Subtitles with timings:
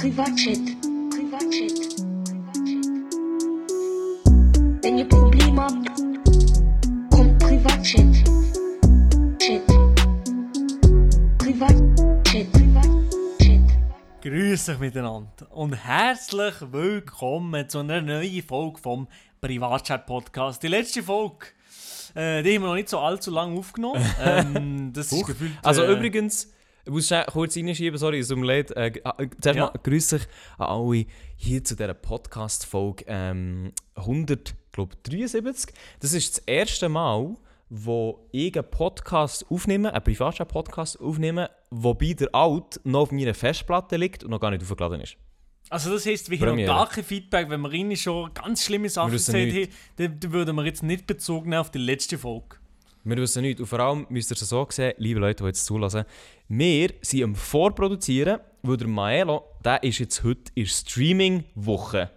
[0.00, 0.56] Privatchat.
[1.10, 2.00] Privatchat.
[4.82, 5.90] Wenn ihr Probleme habt,
[7.10, 8.14] kommt Privatchat.
[9.38, 9.66] Chat.
[11.36, 12.50] Privatchat.
[12.50, 14.22] Privatchat.
[14.22, 19.06] Grüß euch miteinander und herzlich willkommen zu einer neuen Folge vom
[19.42, 20.62] Privatchat Podcast.
[20.62, 21.48] Die letzte Folge,
[22.14, 24.02] äh, die haben wir noch nicht so allzu lange aufgenommen.
[24.24, 25.26] ähm, das ist Huch.
[25.26, 25.52] gefühlt.
[25.62, 26.50] Also äh, übrigens,
[26.84, 28.70] ich muss kurz reinschieben, sorry, es tut mir leid.
[28.72, 29.66] Äh, äh, zuerst Ja.
[29.66, 30.22] mal grüße ich
[30.58, 35.74] an alle hier zu dieser Podcast-Folge ähm, 100, glaube 73.
[36.00, 37.36] Das ist das erste Mal,
[37.68, 43.96] wo ich einen Podcast aufnehme, einen Privatchat-Podcast aufnehme, wobei der Alt noch auf meiner Festplatte
[43.96, 45.16] liegt und noch gar nicht aufgeladen ist.
[45.68, 48.88] Also das heisst, wir haben noch gar kein Feedback, wenn wir Ihnen schon ganz schlimme
[48.88, 52.56] Sachen gesagt haben, dann, dann würden wir jetzt nicht bezogen auf die letzte Folge.
[53.04, 53.60] Wir wissen nichts.
[53.60, 56.04] Und vor allem müsst ihr es so sehen, liebe Leute, die jetzt zulassen,
[56.52, 62.10] wir sind am Vorproduzieren, weil der Maelo, der ist jetzt heute in der Streaming-Woche.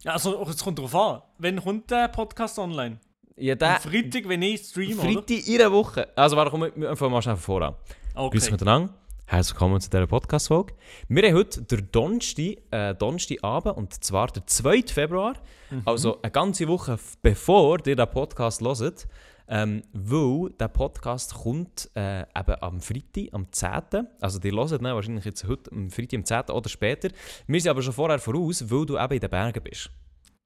[0.00, 1.22] Ja, also es kommt darauf an.
[1.38, 2.98] Wann kommt der Podcast online?
[3.36, 5.02] Ja, Am der Freitag, wenn ich streame, oder?
[5.12, 6.08] Freitag in einer Woche.
[6.16, 7.76] Also warte, komm, wir fangen mal schnell voran.
[8.16, 8.36] Okay.
[8.36, 8.92] Grüß miteinander.
[9.26, 10.74] Herzlich willkommen zu dieser Podcast-Folge.
[11.08, 14.82] Wir haben heute den Donnerstag, äh, Donnerstagabend, und zwar den 2.
[14.92, 15.34] Februar.
[15.70, 15.82] Mhm.
[15.84, 19.06] Also eine ganze Woche bevor ihr den Podcast hört.
[19.50, 24.06] Ähm, weil der Podcast kommt äh, eben am Freitag, am 10.
[24.20, 26.40] Also die hört ihn wahrscheinlich jetzt heute, am Freitag, am 10.
[26.54, 27.08] oder später.
[27.46, 29.90] Wir sind aber schon vorher voraus, weil du eben in den Bergen bist.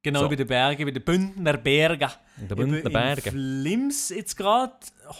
[0.05, 0.28] Genau, So.
[0.28, 2.11] bei den Bergen, bei den Bündner Bergen.
[2.41, 3.30] In den Bündner Bergen.
[3.30, 4.73] Flims jetzt gerade.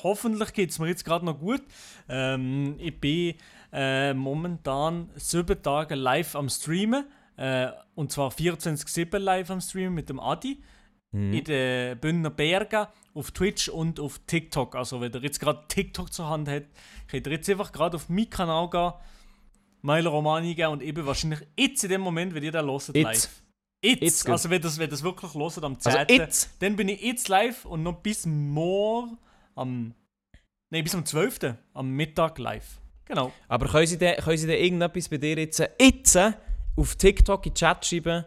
[0.03, 1.63] Hoffentlich geht es mir jetzt gerade noch gut.
[2.09, 3.35] Ähm, ich bin
[3.73, 7.05] äh, momentan sieben Tage live am Streamen.
[7.37, 10.61] Äh, und zwar 24-7 live am Streamen mit dem Adi.
[11.13, 11.33] Mhm.
[11.35, 14.75] In den Bündner Bergen, auf Twitch und auf TikTok.
[14.75, 16.67] Also, wenn ihr jetzt gerade TikTok zur Hand habt,
[17.07, 18.93] könnt ihr jetzt einfach gerade auf meinen Kanal gehen,
[19.83, 23.43] Meiler Romani geben und eben wahrscheinlich jetzt in dem Moment, wenn ihr da hört, live.
[23.85, 25.93] Jetzt, Jetzt also wenn das, wenn das wirklich hört am 10.
[25.93, 26.47] Also?
[26.61, 29.19] Dann bin ich jetzt live und noch bis morgen
[29.57, 29.95] am.
[30.71, 31.57] Nein, bis am 12.
[31.75, 32.81] am Mittag live.
[33.05, 33.33] Genau.
[33.49, 36.33] Aber können Sie denn, können Sie denn irgendetwas bei dir jetzt, äh, jetzt äh,
[36.77, 38.25] auf TikTok in den Chat schreiben?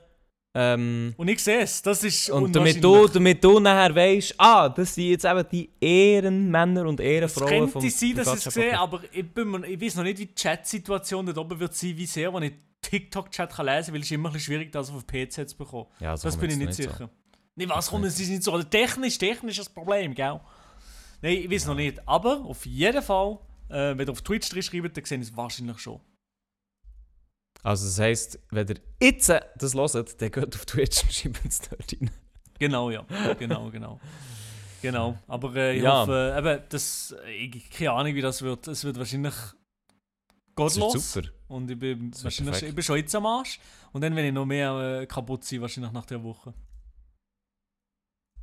[0.57, 1.81] Ähm, Und ich sehe es.
[1.81, 5.69] Das ist und damit du, damit du nachher weißt, ah, das sind jetzt eben die
[5.81, 9.67] Ehrenmänner und Es Ehrenfrauen könnte vom sein, dass ich es sehe, aber ich, bin mir,
[9.67, 12.53] ich weiß noch nicht, wie die Chat-Situation dort oben wird sein, wie sehr, wenn ich
[12.81, 15.87] TikTok-Chat lesen kann, weil es ist immer ein bisschen schwierig, das auf PC zu bekommen.
[15.99, 16.83] Ja, so das bin ich nicht nicht so.
[16.83, 17.09] sicher.
[17.55, 18.53] Nee, was kommt es ist nicht so?
[18.53, 20.39] Oder technisch, technisch ist das Problem, gell?
[21.21, 21.99] Nein, ich weiß noch nicht.
[22.07, 23.39] Aber auf jeden Fall,
[23.69, 25.99] äh, wenn ihr auf Twitch drin schreibt, dann seht ihr es wahrscheinlich schon.
[27.65, 31.61] Also das heisst, wenn ihr jetzt das hört, dann geht auf Twitch und schreibt es
[31.61, 32.11] dort rein.
[32.59, 33.03] Genau, ja.
[33.39, 33.99] Genau, genau.
[34.83, 35.17] Genau.
[35.27, 36.01] Aber äh, ich Ja.
[36.01, 38.67] hoffe, äh, eben, das, ich keine Ahnung, wie das wird.
[38.67, 39.55] Es wird wahrscheinlich Das
[40.75, 40.93] gottlos.
[40.93, 41.29] wird super.
[41.47, 42.69] Und ich bin, Das wird wahrscheinlich, perfekt.
[42.69, 43.59] ich bin schon jetzt am Arsch.
[43.93, 46.53] Und dann, wenn ich noch mehr äh, kaputt sein, wahrscheinlich nach der Woche.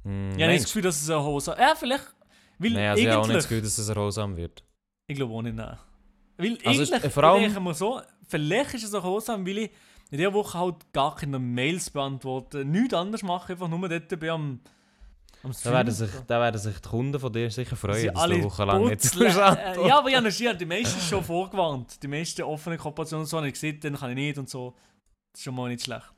[0.02, 2.12] Hm, Ja, ich habe nicht das Gefühl, dass es eine Hose Ja, vielleicht.
[2.58, 2.70] Weil?
[2.72, 4.64] Nein, also ich habe auch nicht das Gefühl, dass es ein Rosam wird.
[5.06, 5.78] Ich glaube auch nicht, nein.
[6.42, 9.58] Weil Also eigentlich, vor allem- ich denke mir so, vielleicht ist es auch Hose, weil
[9.58, 9.70] ich
[10.10, 14.28] in dieser Woche halt gar keine Mails beantworten, nichts anderes mache, einfach nur dort bin
[14.30, 14.60] am,
[15.42, 18.20] am Da werden, sich, da werden sich die Kunden von dir sicher freuen, dass du
[18.20, 19.58] eine Woche lang nicht zuschaust.
[19.58, 22.02] äh, Ja, aber ich habe die meisten schon vorgewarnt.
[22.02, 24.74] Die meisten offenen Kooperationen und so habe ich gesehen, dann kann ich nicht und so.
[25.32, 26.12] Das ist schon mal nicht schlecht.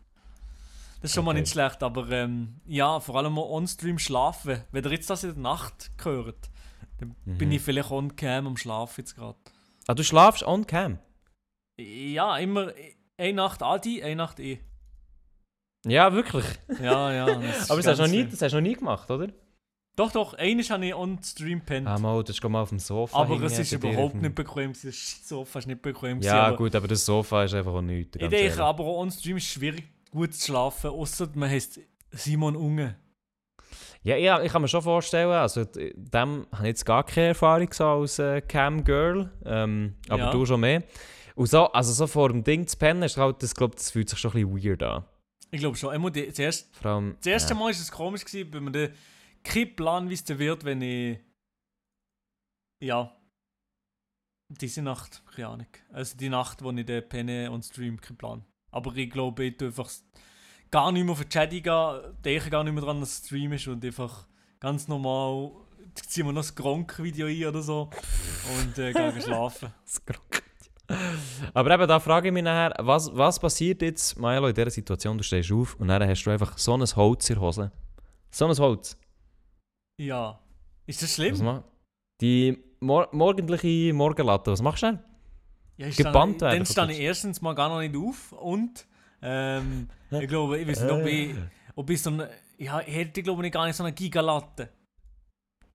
[1.01, 1.41] Das ist schon mal Okay.
[1.41, 4.63] nicht schlecht, aber ähm, ja, vor allem auch on-stream schlafen.
[4.73, 6.51] Wenn ihr jetzt das in der Nacht hört,
[6.99, 7.55] dann bin Mhm.
[7.55, 9.39] ich vielleicht on-cam am Schlafen jetzt gerade.
[9.87, 10.99] Ah, du schlafst on cam?
[11.79, 12.73] Ja, immer
[13.17, 14.61] eine Nacht Adi, eine Nacht ich.
[15.87, 16.47] Ja, wirklich.
[16.81, 17.27] Ja, ja.
[17.41, 19.29] das Aber das hast, du noch nie, das hast du noch nie gemacht, oder?
[19.97, 21.87] Doch, doch, eines habe ich on-stream pennt.
[21.87, 23.17] Ah, mal, das ist mal auf dem Sofa.
[23.17, 24.73] aber es ist überhaupt nicht bequem.
[24.73, 26.21] Das Sofa ist nicht bequem.
[26.21, 28.17] Ja, aber gut, aber das Sofa ist einfach auch nichts.
[28.17, 28.59] Ich denke ehrlich.
[28.59, 31.81] aber auch on-stream ist es schwierig gut zu schlafen, außer man heißt
[32.11, 32.97] Simon Unge.
[34.05, 37.73] Ja, ja, ich kann mir schon vorstellen, also dem habe ich jetzt gar keine Erfahrung
[37.73, 40.31] so als äh, Cam Girl, ähm, aber Ja.
[40.31, 40.83] du schon mehr.
[41.35, 44.11] Und so, also so vor dem Ding zu pennen, ist halt, das, glaub, das fühlt
[44.11, 45.05] sich schon ein bisschen weird an.
[45.51, 45.91] Ich glaube schon.
[45.91, 47.59] Einmal die, zuerst, allem, das erste ja.
[47.59, 48.93] Mal war es komisch, gewesen, weil man
[49.43, 51.19] keinen Plan, wie es dann wird, wenn ich.
[52.83, 53.17] Ja.
[54.49, 55.67] Diese Nacht, keine Ahnung.
[55.93, 58.45] Also die Nacht, wo ich den penne und stream, kein Plan.
[58.71, 59.91] Aber ich glaube, ich tue einfach
[60.75, 63.53] gar nicht mehr auf den Chat eingehen, denke gar nicht mehr dran, dass es Stream
[63.53, 64.27] ist und einfach
[64.59, 65.53] ganz normal
[65.95, 67.91] ziehen wir noch das Gronk-Video ein oder so
[68.59, 69.73] und äh, gehen schlafen.
[69.85, 70.43] Das Grock.
[71.55, 75.17] Aber eben, da frage ich mich nachher, was, was passiert jetzt, Milo, in dieser Situation,
[75.17, 77.73] du stehst auf und dann hast du einfach so ein Holz in der Hose.
[78.33, 78.99] So ein Holz.
[80.01, 80.41] Ja.
[80.87, 81.45] Ist das Was schlimm?
[81.45, 81.63] ma
[82.21, 84.99] Die mor morgendliche Morgenlatte, was machst du denn?
[85.77, 88.87] Ja, ich gebannt werden Dann stehe ich erstens mal gar noch nicht auf und
[89.25, 91.35] ähm, ich glaube, ich weiß nicht, ob ich,
[91.75, 94.69] ob ich so eine, ja, ich hätte glaube ich gar nicht so eine Gigalatte.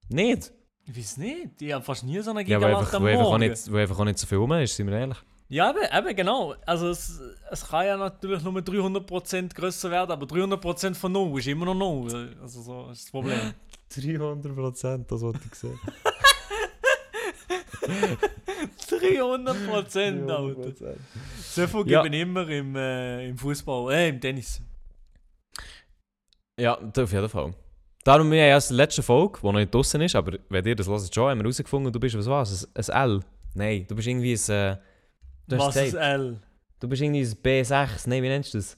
[0.08, 0.52] Nicht?
[0.86, 3.12] Ich weiß nicht, ich habe fast nie so eine Ja, weil Gigalatte einfach, am weil
[3.12, 3.48] einfach, auch Morgen.
[3.50, 5.18] nicht, weil einfach auch nicht so viel rum ist, sind wir ehrlich.
[5.48, 6.54] Ja, eben, eben genau.
[6.64, 7.20] Also es,
[7.50, 11.74] es kann ja natürlich nur 300% grösser werden, aber 300% von 0 ist immer noch
[11.74, 12.36] 0.
[12.40, 13.54] Also so ist das Problem.
[13.94, 15.78] 300 Prozent, das wollte ich sehen.
[18.88, 20.94] 300%, Alter.
[21.42, 22.02] So viel Ja.
[22.02, 24.60] geben immer im, äh, im Fußball, äh, im Tennis.
[26.58, 27.54] Ja, auf jeden Fall.
[28.04, 30.74] Darum, wir haben erst die letzte Folge, die noch nicht draußen ist, aber wenn ihr
[30.76, 32.68] das hört, schon, haben wir herausgefunden, du bist was was?
[32.74, 33.20] Ein, ein L?
[33.54, 34.50] Nein, du bist irgendwie ein...
[34.54, 34.76] Äh,
[35.48, 36.40] Was ist L?
[36.80, 37.26] du bist irgendwie ein
[37.64, 38.76] B6, nein, wie nennst du das?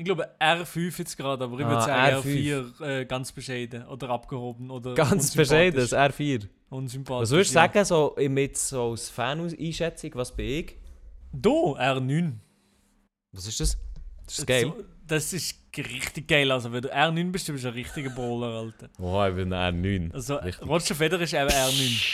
[0.00, 2.78] Ich glaube R5 jetzt gerade, aber ich würde Ah, sagen R5.
[2.80, 6.48] R4 äh, ganz bescheiden oder abgehoben oder Ganz bescheiden, das R4.
[6.70, 7.22] Unsympathisch.
[7.24, 7.66] Was würdest du ja.
[7.66, 10.76] sagen, so mit so als Fan-Einschätzung, was bin ich?
[11.34, 12.32] Du, R9.
[13.32, 13.76] Was ist das?
[14.24, 14.72] Das ist geil.
[15.06, 16.50] Das ist richtig geil.
[16.50, 18.88] Also, wenn du R9 bist, du bist ein richtiger Bowler, Alter.
[18.98, 20.14] Oh, ich bin ein R9.
[20.14, 20.66] Also, Richtig.
[20.66, 22.06] Roger Federer ist eben R9.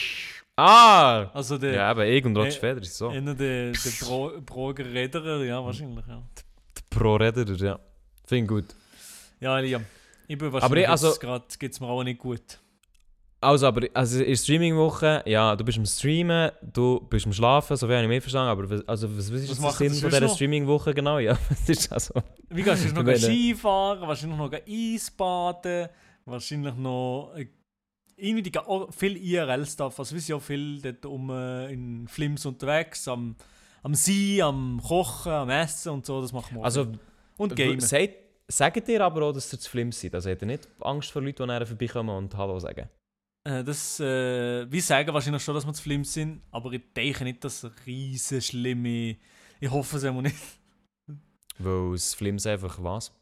[0.57, 1.31] Ah!
[1.33, 3.11] Also, der, Ja, eben, ich und Roger Äh, Federer ist so.
[3.11, 6.21] einer der, der Pro, Proger Räderer, ja, wahrscheinlich, ja.
[6.91, 7.79] Pro-Redder, ja.
[8.25, 8.75] Finde ich gut.
[9.41, 9.85] Ja, Liam.
[10.29, 12.59] Ich bin Aber wahrscheinlich ich- also- jetzt gerade, geht es mir auch nicht gut.
[13.39, 17.77] Also, aber also in der Streaming-Woche, ja, du bist am Streamen, du bist am Schlafen,
[17.77, 20.01] so wie habe ich mich verstanden, aber was, also, was, was ist Was der Sinn
[20.01, 20.29] von dieser?
[20.35, 21.19] Streaming-Woche genau?
[21.19, 22.15] Ja, was ist also...
[22.49, 25.89] Wie gehst du noch meine- Skifahren, wahrscheinlich noch Eisbaden,
[26.25, 27.47] wahrscheinlich noch äh,
[28.17, 29.99] irgendwie auch viel IRL-Stuff.
[29.99, 33.37] Also wir sind ja viel dort um äh, in Flims unterwegs, am,
[33.87, 36.65] am See, am Kochen, am Essen und so, das machen wir auch.
[36.65, 36.93] Also,
[37.37, 37.79] und Gamen.
[37.79, 38.15] sagt,
[38.49, 40.13] sagt ihr aber auch, dass ihr zu Flimm seid?
[40.13, 42.89] Also habt ihr nicht Angst vor Leuten, die nachher vorbeikommen und Hallo sagen?
[43.45, 47.23] Äh, das, äh, wir sagen wahrscheinlich schon, dass wir zu Flims sind, aber ich denke
[47.23, 49.19] nicht, dass es riesen schlimme...
[49.61, 50.37] Ich hoffe es immer nicht.
[51.59, 53.13] Weil das Flims einfach was?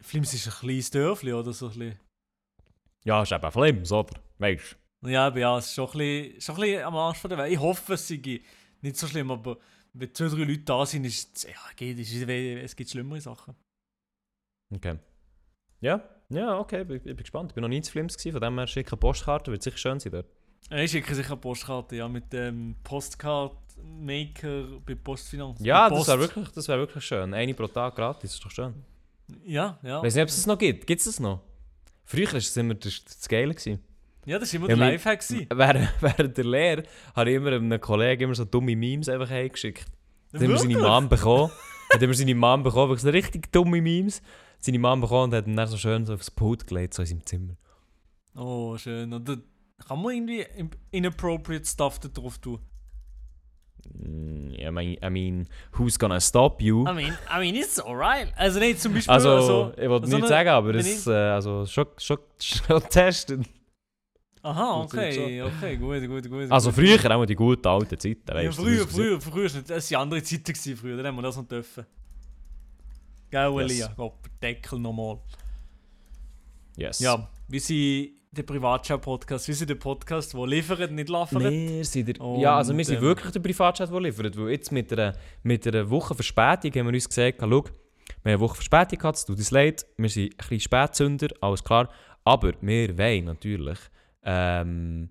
[0.00, 2.00] Flims ist ein kleines Dörfli oder so ein bisschen.
[3.04, 4.18] Ja, ist eben Flims, oder?
[4.38, 7.28] Weißt Ja, aber ja, es ist schon ein bisschen, schon ein bisschen am Arsch von
[7.28, 7.52] der Welt.
[7.52, 8.40] Ich hoffe, es sei
[8.86, 9.58] nicht so schlimm, aber
[9.92, 13.54] wenn zwei, drei Leute da sind, ist es, ja, geht, ist, es gibt schlimmere Sachen.
[14.74, 14.98] Okay.
[15.80, 17.50] Ja, ja, okay, ich bin, ich bin gespannt.
[17.50, 19.78] Ich bin noch nie zu Flims gewesen, von dem her schicke eine Postkarte, wird sicher
[19.78, 20.26] schön sein dort.
[20.70, 25.60] Ich schicke sicher eine Postkarte, ja, mit dem Postcard-Maker bei Postfinanz.
[25.60, 26.36] Ja, Bei das wäre Post.
[26.36, 27.32] wirklich, das wär wirklich schön.
[27.34, 28.74] Eine pro Tag gratis, ist doch schön.
[29.44, 30.02] Ja, ja.
[30.02, 30.86] Weiß nicht, ob es das noch gibt.
[30.86, 31.42] Gibt es das noch?
[32.04, 33.54] Früher war es immer das, das Geile.
[33.54, 33.82] Gewesen.
[34.26, 35.22] Ja, das war immer Ja, der Lifehack.
[35.54, 36.82] Während, während der Lehre
[37.14, 39.86] habe ich immer einem Kollegen immer so dumme Memes einfach heimgeschickt.
[40.32, 40.78] Dann haben wir seine?
[40.78, 41.50] Mom bekommen.
[41.90, 44.20] Dann haben wir seine Mom bekommen, wirklich so richtig dumme Memes.
[44.58, 47.06] Seine Mom bekommen und hat ihn dann so schön so aufs Pult gelegt, so in
[47.08, 47.56] seinem Zimmer.
[48.34, 49.14] Oh, schön.
[49.14, 49.36] Oder
[49.86, 52.58] kann man irgendwie in- inappropriate Stuff da drauf tun?
[53.94, 56.84] Mm, I mean, I mean, who's gonna stop you?
[56.88, 58.32] I mean, I mean, it's alright.
[58.36, 61.12] Also nicht zum Beispiel Also, also, ich wollte so nicht eine- sagen, aber es äh,
[61.12, 63.46] also schon, schon, schon testet.
[64.46, 66.50] Aha, Das okay, okay, gut, gut, gut.
[66.52, 66.78] Also gut.
[66.86, 68.62] früher auch die guten alten Zeiten, Ja, weißt du.
[68.62, 71.36] früher, das früher, früher, nicht- es waren andere Zeiten gewesen, früher, dann haben wir das
[71.36, 71.84] noch dürfen.
[73.30, 73.72] Gell, Yes.
[73.72, 73.92] Elia?
[73.96, 75.18] Gott, Deckel nochmal.
[76.76, 77.00] Yes.
[77.00, 81.40] Ja, wie sie der Privatschau-Podcast, wie sie der Podcast, der liefert, nicht liefert.
[81.42, 84.36] Wir sind der, ja, also wir Und, sind ähm, wirklich der Privatchat, der liefert.
[84.36, 87.70] Weil jetzt mit einer, mit einer Woche Verspätung haben wir uns gesagt, schau, wir haben
[88.24, 91.88] eine Woche Verspätung gehabt, es tut uns leid, wir sind ein bisschen Spätzünder, alles klar.
[92.24, 93.78] Aber wir wollen natürlich
[94.26, 95.08] ähm,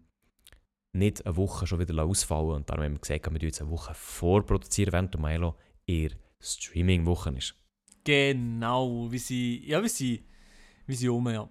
[0.94, 2.52] nicht eine Woche schon wieder ausfallen.
[2.52, 5.56] Und darum haben wir gesagt, wir jetzt eine Woche vorproduzieren, während Milo
[5.88, 7.56] eher Streaming-Woche ist.
[8.04, 10.26] Genau, wie sie, ja, wie sie,
[10.86, 11.50] wie sie um, ja.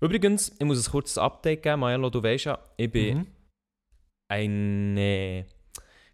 [0.00, 3.26] Übrigens, ich muss ein kurzes Update geben, Milo, du weißt ja, ich bin Mhm.
[4.28, 5.46] eine.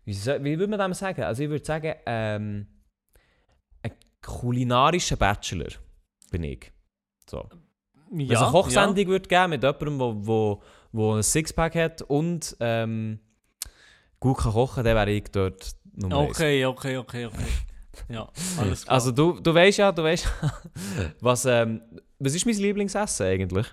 [0.05, 1.23] Wie, soll, wie würde man das sagen?
[1.23, 2.67] Also, ich würde sagen, ähm,
[3.83, 5.73] ein kulinarischer Bachelor
[6.31, 6.73] bin ich.
[7.29, 7.49] So.
[8.11, 12.03] Wenn es Ja, eine Kochsendung würde geben mit jemandem, wo, wo, wo ein Sixpack hat
[12.03, 13.19] und ähm,
[14.21, 15.71] gut kann kochen, dann wäre ich dort ja.
[16.03, 16.31] Nummer eins.
[16.31, 17.37] Okay, okay, okay, okay.
[18.09, 18.95] Ja, alles klar.
[18.95, 20.29] Also du, du weißt ja, du weißt
[21.21, 21.81] was, ähm,
[22.19, 23.67] was ist mein Lieblingsessen eigentlich?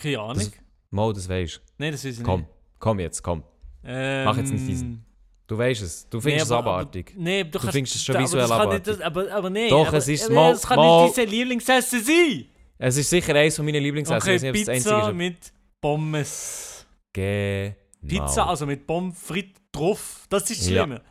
[0.00, 0.34] Keine Ahnung.
[0.36, 0.50] das-
[0.92, 2.50] Mal, das weißt Nein, das weiß ich Komm, nicht.
[2.80, 3.44] komm jetzt, komm.
[3.84, 5.04] Ähm, mach jetzt nicht diesen.
[5.46, 6.08] Du weißt es.
[6.08, 7.12] Du findest es aber- abartig.
[7.14, 8.86] Aber, nee, du, kannst, findest es schon aber visuell kann abartig.
[8.86, 9.68] nicht, aber, aber nee.
[9.68, 12.44] Doch, aber, es ist aber mal- Es kann mal- nicht diese Lieblingsessen sein.
[12.82, 14.22] Es ist sicher eines von meinen Lieblingsessen.
[14.22, 16.86] Okay, ob es das Pizza einzige mit Pommes.
[17.12, 17.74] Genau.
[18.06, 20.26] Pizza, also mit Pommes frites drauf.
[20.30, 21.02] Das ist das Ja, Schlimme.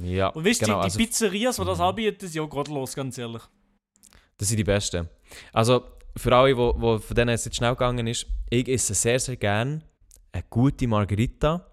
[0.00, 0.78] Ja, Und weißt du, genau.
[0.80, 1.84] die, also, die Pizzerias, die das Mhm.
[1.84, 3.42] anbieten, sind ja gerade los, ganz ehrlich.
[4.36, 5.08] das sind die besten.
[5.52, 5.84] Also,
[6.16, 9.36] für alle, wo, wo von denen es jetzt schnell gegangen ist, ich esse sehr, sehr
[9.36, 9.82] gerne
[10.32, 11.64] eine gute Margarita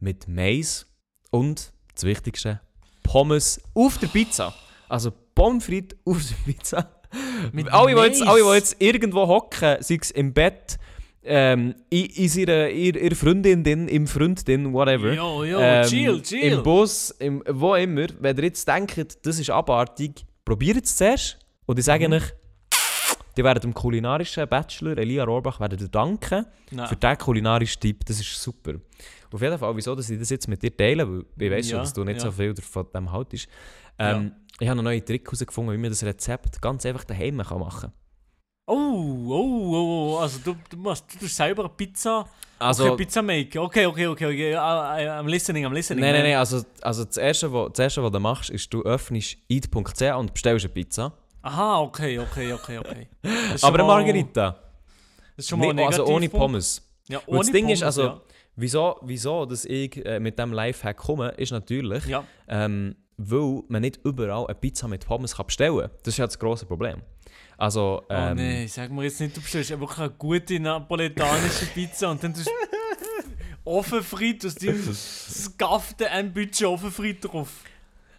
[0.00, 0.86] mit Mais
[1.30, 2.60] Und das Wichtigste,
[3.02, 4.52] Pommes auf der Pizza.
[4.88, 6.99] Also Pommes frites auf der Pizza.
[7.52, 8.20] Mit alle, Mais.
[8.22, 10.78] alle, die jetzt irgendwo hocken, sei es im Bett,
[11.22, 15.12] ähm, in, in ihrer, ihr, ihr Freundin, din, im Freundin, whatever.
[15.12, 16.52] Jo, jo, ähm, chill, chill.
[16.54, 18.06] Im Bus, im, wo immer.
[18.20, 21.38] Wenn ihr jetzt denkt, das ist abartig, probiert es zuerst.
[21.66, 22.14] Und ich sage Mhm.
[22.14, 22.24] euch,
[23.36, 26.88] die werden dem kulinarischen Bachelor Elia Rohrbach werden dir danken Nein.
[26.88, 28.04] für diesen kulinarischen Tipp.
[28.06, 28.74] Das ist super.
[29.32, 31.76] Auf jeden Fall, wieso dass ich das jetzt mit dir teile, weil ich weiß schon,
[31.76, 32.24] Ja, dass du nicht ja.
[32.24, 33.46] so viel davon dem haltest.
[33.98, 37.80] Ähm, Ich habe einen neuen Trick herausgefunden, wie man das Rezept ganz einfach daheim machen
[37.80, 37.92] kann.
[38.66, 42.28] Oh, oh, oh, oh, also du, du machst du tust selber eine Pizza.
[42.58, 43.62] Also, okay, Pizza Maker.
[43.62, 44.54] Okay, okay, okay, okay.
[44.54, 46.02] Ah, ah, I'm listening, I'm listening.
[46.04, 48.82] nein, nein, nein, also, also das, Erste, was, das Erste, was du machst, ist, du
[48.82, 51.12] öffnest eat.ch und bestellst eine Pizza.
[51.42, 53.08] Aha, okay, okay, okay, okay.
[53.54, 54.56] Ist Aber eine Margarita.
[55.36, 56.28] Das ist schon mal Nee, also ohne.
[56.28, 56.86] Pommes.
[57.08, 58.20] Ja, Und das ohne Ding ist, Pommes, also, ja.
[58.56, 63.82] wieso, wieso dass ich äh, mit diesem Lifehack komme, ist natürlich, Ja, ähm, weil man
[63.82, 65.90] nicht überall eine Pizza mit Pommes kann bestellen kann.
[66.02, 67.02] Das ist ja das grosse Problem.
[67.58, 72.10] Also, oh ähm, nein, sag mir jetzt nicht, du bestellst einfach eine gute napoletanische Pizza
[72.10, 72.50] und dann tust du
[73.64, 77.48] Ofenfrit aus deinem skafften ein Budget Ofenfrit drauf.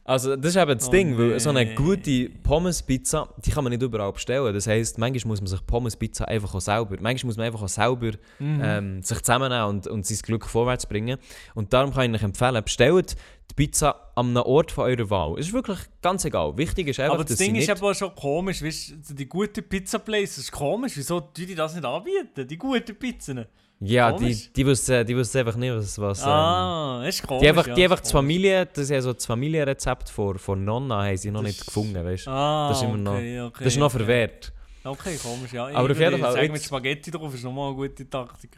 [0.05, 3.71] also das ist eben das Oh Ding, weil so eine gute Pommes-Pizza, die kann man
[3.71, 4.53] nicht überall bestellen.
[4.53, 7.67] Das heisst, manchmal muss man sich Pommes-Pizza einfach auch selber, manchmal muss man einfach auch
[7.69, 8.61] selber Mhm.
[8.63, 11.17] ähm, sich zusammennehmen und, und sein Glück vorwärts bringen.
[11.55, 13.15] Und darum kann ich euch empfehlen, bestellt
[13.51, 15.39] die Pizza an einem Ort von eurer Wahl.
[15.39, 16.57] Es ist wirklich ganz egal.
[16.57, 17.77] Wichtig ist einfach, Aber das dass Ding sie ist nicht...
[17.81, 20.93] aber schon komisch, weißt die guten Pizza Places ist komisch.
[20.95, 22.47] Wieso tun die das nicht anbieten?
[22.47, 23.45] Die guten Pizzen.
[23.79, 24.51] ja, die, komisch.
[24.53, 25.99] die, wissen, die wissen einfach nicht, was...
[25.99, 27.41] was ähm, ah, ist komisch.
[27.41, 28.11] Die einfach, ja, die einfach das.
[28.11, 31.65] Familie, das ist ja so das Familienrezept von, von Nonna, haben sie noch Das nicht
[31.65, 32.31] gefunden, weißt du?
[32.31, 34.53] Ah, Das ist immer noch- okay, okay, Das ist noch verwehrt.
[34.83, 35.67] Okay, komisch, ja.
[35.67, 38.51] Aber auf jeden Fall Sagen mit jetzt- Spaghetti drauf ist nochmal eine gute Taktik.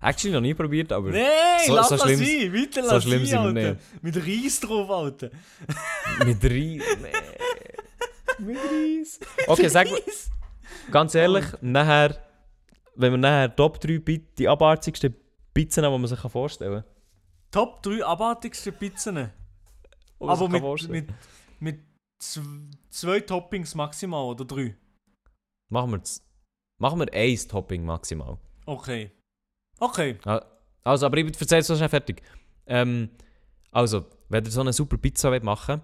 [0.00, 1.22] Actually noch nie probiert, aber Nein,
[1.66, 2.52] so- lass so das schlimm- sein.
[2.54, 3.52] Weiter so lass schlimm Alter.
[3.52, 4.02] nicht.
[4.02, 5.30] Mit Reis drauf, Alter.
[6.24, 6.42] mit.
[6.42, 6.80] Nee.
[8.38, 9.18] mit Reis.
[9.48, 10.00] Okay, sag mal,
[10.92, 12.16] ganz ehrlich, nachher,
[12.94, 15.14] wenn wir nachher Top 3 Pi- die abartigsten
[15.52, 16.84] Pizzen haben, die man sich vorstellen kann.
[17.50, 19.30] Top 3 abartigste Pizzen.
[20.20, 21.08] Aber mit, mit,
[21.60, 21.80] mit
[22.22, 24.76] zw- zwei Toppings maximal oder drei.
[25.70, 26.02] Machen wir.
[26.80, 28.38] Machen wir ein Topping maximal.
[28.66, 29.10] Okay.
[29.80, 30.16] Okay.
[30.84, 32.22] Also, aber ich erzähle es so schnell fertig.
[32.66, 33.10] Ähm,
[33.70, 35.80] also, wenn ihr so eine super Pizza wollt machen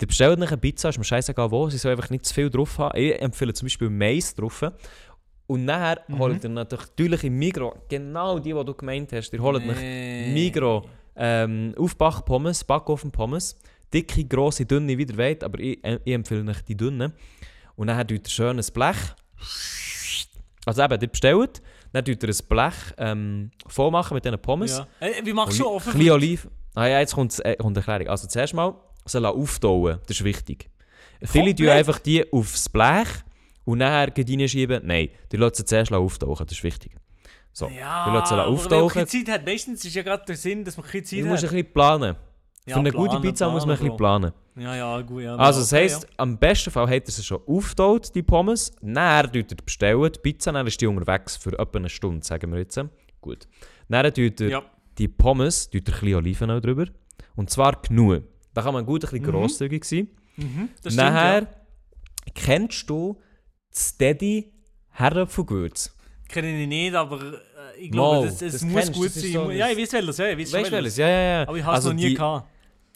[0.00, 2.78] dann bestellt eine Pizza, ist mir scheißegal wo, sie soll einfach nicht zu viel drauf
[2.78, 2.96] haben.
[2.96, 4.62] Ich empfehle zum Beispiel Mais drauf.
[5.48, 6.18] Und nachher Mhm.
[6.20, 10.30] holt ihr natürlich, im Migro, genau die, die du gemeint hast, ihr holt Nee.
[10.32, 13.58] Migro ähm, Aufbackpommes, Backofen-Pommes.
[13.92, 17.12] Dicke, grosse, dünne, wie ihr wollt, aber ich, äh, ich empfehle euch die dünnen.
[17.74, 18.96] Und dann tut ihr schön ein Blech.
[20.66, 21.62] Also eben, ihr bestellt,
[22.04, 24.82] tut ihr ein Blech ähm, voll machen mit diesen Pommes.
[25.00, 25.08] Ja.
[25.24, 25.92] Wie machst du offen?
[25.92, 26.50] Bisschen Oliven.
[26.74, 28.08] Ah ja, jetzt kommt, äh, kommt die Erklärung.
[28.08, 30.70] Also zuerst mal, sie lassen auftauen, das ist wichtig.
[31.22, 33.08] Viele tun einfach die aufs Blech
[33.64, 34.82] und nachher reinschieben.
[34.86, 36.92] Nein, die lassen sie zuerst auftauchen, das ist wichtig.
[37.52, 39.00] So, Ja, du lässt sie auftauchen.
[39.00, 41.42] Wenn Zeit hat, meistens ist ja gerade der Sinn, dass man keine Zeit Du musst
[41.42, 41.54] ein hat.
[41.56, 42.16] bisschen planen.
[42.66, 44.32] Ja, Für eine gute planen, Pizza muss man ein planen, bisschen planen.
[44.58, 45.22] Ja, ja, gut.
[45.22, 48.72] Ja, Also das heisst, am besten Fall hat er sie schon aufgetaut, die Pommes.
[48.82, 52.50] Dann tut er bestellen, die Pizza, dann ist die unterwegs für etwa eine Stunde, sagen
[52.52, 52.78] wir jetzt.
[53.20, 53.46] Gut.
[53.88, 54.62] Dann tut er Ja.
[54.98, 56.86] die Pommes, tut er ein bisschen Olivenöl drüber.
[57.36, 58.24] Und zwar genug.
[58.54, 59.30] Da kann man gut ein bisschen Mhm.
[59.30, 60.08] grosszügig sein.
[60.36, 61.48] Mhm, das stimmt, Nachher ja.
[62.34, 63.16] kennst du
[63.70, 64.52] das Steady
[64.90, 65.94] Herdöpfelgewürz.
[66.28, 69.32] Kenne ich nicht, aber äh, ich glaube, es das muss kennst gut sein.
[69.32, 70.96] so ja, ich weiß welches, ja, ich weiß welches.
[70.98, 71.42] Ja, ja, ja.
[71.48, 72.48] Aber ich habe es Also noch nie die, gehabt.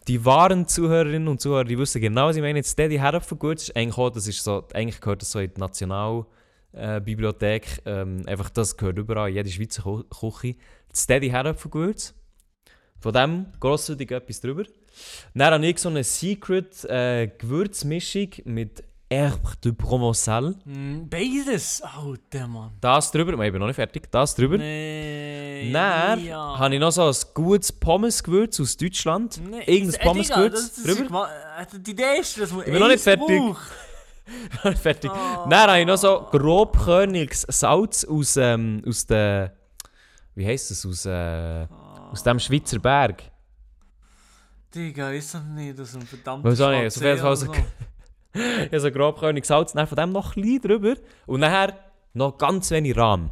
[0.09, 2.61] Die wahren Zuhörerinnen und Zuhörer, die wissen genau, was ich meine.
[2.61, 5.61] Das Steady Herdöpfelgewürz ist eigentlich auch, das ist so, eigentlich gehört das so in die
[5.61, 7.83] Nationalbibliothek.
[7.87, 10.57] ähm, einfach das gehört überall, in jede Schweizer Küche.
[10.89, 12.15] Das Steady Herdöpfelgewürz.
[12.99, 14.65] Von dem grosszügig etwas drüber.
[15.35, 20.55] Dann habe ich so eine Secret äh, Gewürzmischung mit Herbe de Provençal.
[20.65, 22.71] Mm, Beides, Alter, Mann.
[22.81, 24.57] Das drüber, ich bin noch nicht fertig, das drüber.
[24.57, 25.71] Nee.
[25.73, 26.59] Dann ja.
[26.59, 29.39] habe ich noch so ein gutes Pommesgewürz aus Deutschland.
[29.51, 31.29] Nee, Irgendein äh, Pommesgewürz das- das drüber.
[31.59, 33.41] äh, Die Idee ist, dass man Ich bin noch nicht fertig.
[34.63, 35.11] Noch nicht fertig.
[35.11, 35.47] Ah.
[35.51, 39.53] Dann habe ich noch so grobkörniges Salz aus, ähm, aus der.
[40.37, 40.87] Wie heisst es?
[40.87, 41.67] Aus, äh,
[42.13, 43.25] aus dem Schweizer Berg.
[44.75, 47.65] Digga, ist das nicht aus einem verdammten Weiß auch nicht, auf jeden Fall Schwarzsee
[48.71, 50.95] Ich so grobkörniges Salz, dann von dem noch ein bisschen drüber.
[51.27, 51.79] Und nachher
[52.15, 53.31] noch ganz wenig Rahm.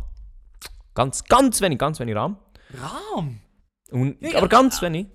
[0.95, 2.37] Ganz, ganz wenig, ganz wenig Rahm.
[2.75, 3.41] Rahm?
[3.91, 5.07] Und, Digga, aber ganz wenig.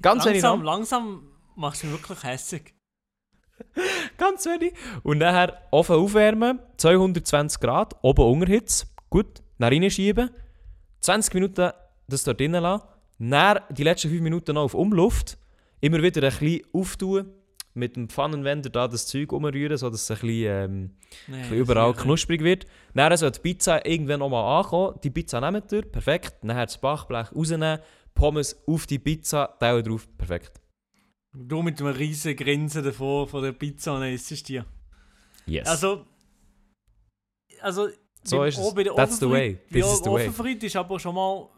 [0.00, 0.64] Ganz wenig langsam, Rahm.
[0.64, 1.22] langsam
[1.56, 2.74] machst du mich wirklich hässig.
[4.18, 4.74] Ganz wenig.
[5.02, 8.86] Und nachher Ofen aufwärmen, 220 Grad, oben Unterhitze.
[9.08, 10.30] Gut, nach reinschieben.
[11.00, 11.70] 20 Minuten
[12.08, 12.84] das dort drinnen lassen.
[13.18, 15.38] Dann die letzten 5 Minuten noch auf Umluft.
[15.80, 17.32] Immer wieder ein bisschen auftun.
[17.76, 20.90] Mit dem Pfannenwender da das Zeug umrühren, sodass es ein bisschen, ähm,
[21.28, 22.66] Nee, ein bisschen überall knusprig wird.
[22.94, 24.98] Dann soll die Pizza irgendwann nochmal ankommen.
[25.04, 26.36] Die Pizza nehmen wir, perfekt.
[26.42, 27.80] Dann das Backblech rausnehmen,
[28.14, 30.60] Pommes auf die Pizza, Teil drauf, perfekt.
[31.34, 34.64] Du mit einem riesen Grinsen davor von der Pizza und dann isst es dir.
[35.44, 35.68] Yes.
[35.68, 36.06] Also,
[37.60, 37.88] also
[38.22, 38.94] so ist auch es.
[38.96, 39.58] That's the way.
[39.70, 40.28] This is the way.
[40.28, 41.48] Ofenfrit ist aber schon mal.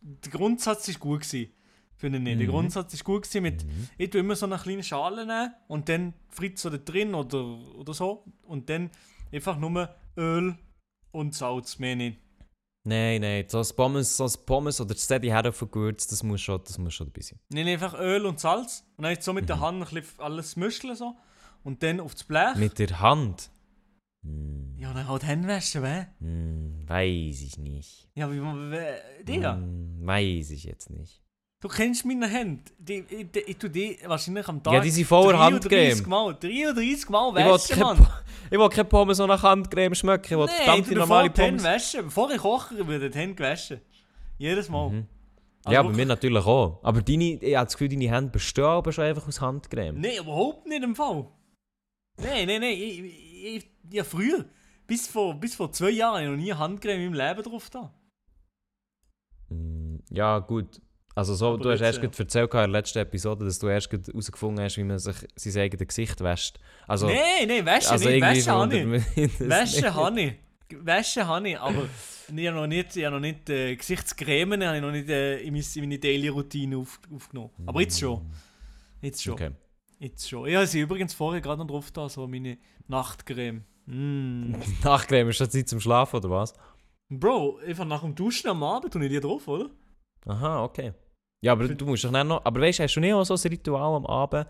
[0.00, 1.52] Der Grundsatz ist gut gewesen.
[1.98, 2.40] Finde ich nicht.
[2.40, 2.52] Der Mhm.
[2.52, 3.64] Grundsatz ist gut gewesen mit.
[3.64, 3.88] Mhm.
[3.98, 7.44] Ich tue immer so eine kleine Schale nehmen und dann Fritz oder drin oder,
[7.76, 8.24] oder so.
[8.44, 8.90] Und dann
[9.32, 10.56] einfach nur Öl
[11.10, 12.18] und Salz, mehr nicht.
[12.86, 16.78] Nein, nein, so ein Pommes, so ein Pommes oder Steady Herdöpfelgewürz, das muss schon, das
[16.78, 17.38] muss schon dabei sein.
[17.50, 18.84] Nein, einfach Öl und Salz.
[18.96, 19.60] Und dann so mit der Mhm.
[19.60, 21.14] Hand ein bisschen alles mischen so.
[21.64, 22.54] Und dann aufs Blech.
[22.56, 23.50] Mit der Hand?
[24.24, 26.04] Hm, Ja, dann halt Hände waschen, weh.
[26.20, 28.08] hm, weiß ich nicht.
[28.14, 28.72] Ja, wie man.
[29.24, 29.56] Digga.
[29.56, 31.20] Hm, weiß ich jetzt nicht.
[31.60, 32.62] Du kennst meine Hände.
[32.78, 34.74] Die, ich, ich, ich tue die wahrscheinlich am Tag.
[34.74, 35.72] Ja, die sind voller 33
[36.04, 36.08] Handcreme.
[36.08, 36.34] Mal.
[36.34, 38.06] 33 Mal Ich will waschen, Mann.
[38.50, 40.24] Ich will kein Pommes so nach Handcreme schmecken.
[40.24, 41.64] Ich will Nein, verdammte ich normale Pommes.
[41.64, 42.04] waschen.
[42.04, 43.80] Bevor ich koche, werden die Hände gewaschen.
[44.38, 44.90] Jedes Mal.
[44.90, 45.06] Mhm.
[45.64, 46.78] Also Ja, bei mir natürlich auch.
[46.82, 50.00] Aber deine, ich habe das Gefühl, deine Hände bestehen aber schon einfach aus Handcreme.
[50.00, 51.26] Nein, überhaupt nicht im Fall.
[52.22, 52.72] Nein, nein, nein.
[52.72, 54.44] Ich, ich, ich, ja, früher.
[54.86, 57.68] Bis vor, bis vor zwei Jahren habe ich noch nie Handcreme in meinem Leben drauf
[57.68, 57.92] da.
[59.50, 60.80] Hm, Ja, gut.
[61.18, 62.08] Also so, Aber du hast erst ja.
[62.16, 65.88] erzählt in der letzten Episode, dass du erst herausgefunden hast, wie man sich sein eigenes
[65.88, 66.60] Gesicht wäscht.
[66.86, 68.22] Also, nein, nein, waschen also nicht.
[68.22, 68.86] Waschen habe ich.
[68.86, 69.40] nicht.
[69.40, 70.34] habe ich.
[70.86, 71.88] Waschen habe ich, aber
[72.36, 75.40] ich habe noch nicht, ich habe noch nicht äh, Gesichtscreme habe ich noch nicht äh,
[75.40, 77.50] in, meine, in meine Daily-Routine auf, aufgenommen.
[77.66, 78.24] Aber jetzt schon.
[79.02, 79.32] Jetzt schon.
[79.32, 79.50] Okay.
[79.98, 80.48] Jetzt schon.
[80.48, 83.64] Ja, sie übrigens vorher gerade noch drauf da, so meine Nachtcreme.
[83.86, 84.52] Mm.
[84.84, 86.54] Nachcreme, ist das Zeit zum Schlafen oder was?
[87.08, 89.68] Bro, einfach nach dem Duschen am Abend tue ich die drauf, oder?
[90.24, 90.92] Aha, okay.
[91.40, 92.44] Ja, aber du musst doch dann noch.
[92.44, 94.46] Aber weißt du, hast du nicht auch so ein Ritual am Abend,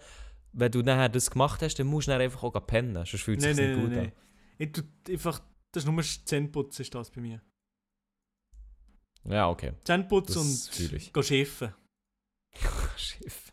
[0.53, 2.95] wenn du nachher das gemacht hast, dann musst du dann einfach auch pennen.
[2.95, 4.13] Sonst fühlt es sich nein, nicht gut nein.
[4.59, 5.41] Ich tue einfach,
[5.73, 7.41] das ist nur Zähneputzen ist das bei mir.
[9.25, 9.33] an.
[9.33, 9.73] Ja, okay.
[9.85, 11.75] Zähneputzen und gehen schiffen.
[12.97, 13.53] Schiff.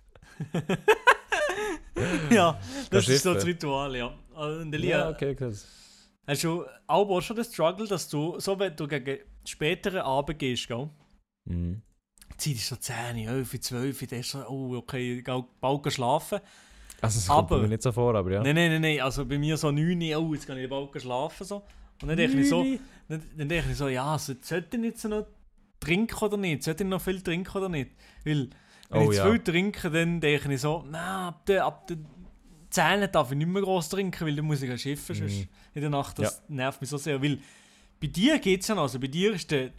[2.31, 3.33] ja, das ist so schiffen.
[3.33, 4.17] das Ritual, ja.
[4.33, 5.67] Und Elia, Ja, okay, krass.
[6.27, 10.67] Hast du auch schon den Struggle, dass du, so wenn du gegen späteren Abend gehst,
[10.67, 10.89] gell?
[11.45, 11.83] Mhm.
[12.33, 15.93] Die Zeit ist so 10, 11, 12, dann ist so, oh, okay, ich gehe bald
[15.93, 16.39] schlafen.
[17.01, 18.43] Also, kommt Aber- mir nicht so vor, aber ja.
[18.43, 21.45] Nein, nein, nein, nein, also bei mir so 9, oh, jetzt gehe ich bald schlafen,
[21.45, 21.63] so.
[22.01, 22.65] Und dann denke ich so,
[23.07, 25.25] dann, dann denke ich so, ja, also, sollte ich jetzt noch
[25.79, 26.63] trinken oder nicht?
[26.63, 27.91] Sollte ich noch viel trinken oder nicht?
[28.25, 28.49] Weil,
[28.89, 29.23] wenn Oh ich ja.
[29.25, 31.97] zu viel trinke, dann denke ich so, na, ab der, ab der
[32.69, 35.47] 10 darf ich nicht mehr groß trinken, weil dann muss ich ja schiffen Mhm.
[35.73, 36.19] in der Nacht.
[36.19, 37.21] Das nervt mich so sehr.
[37.21, 37.39] Weil
[38.01, 39.69] bei dir geht es ja noch, also bei dir ist der,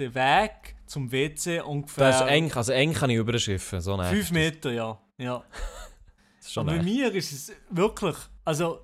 [0.00, 4.10] der Weg zum WC ungefähr Das ist eng, also eng kann ich überschiffen, so nervt
[4.10, 4.30] 5 das.
[4.32, 4.98] Meter, ja.
[5.18, 5.44] ja.
[6.56, 8.80] Aber bei mir ist es wirklich, also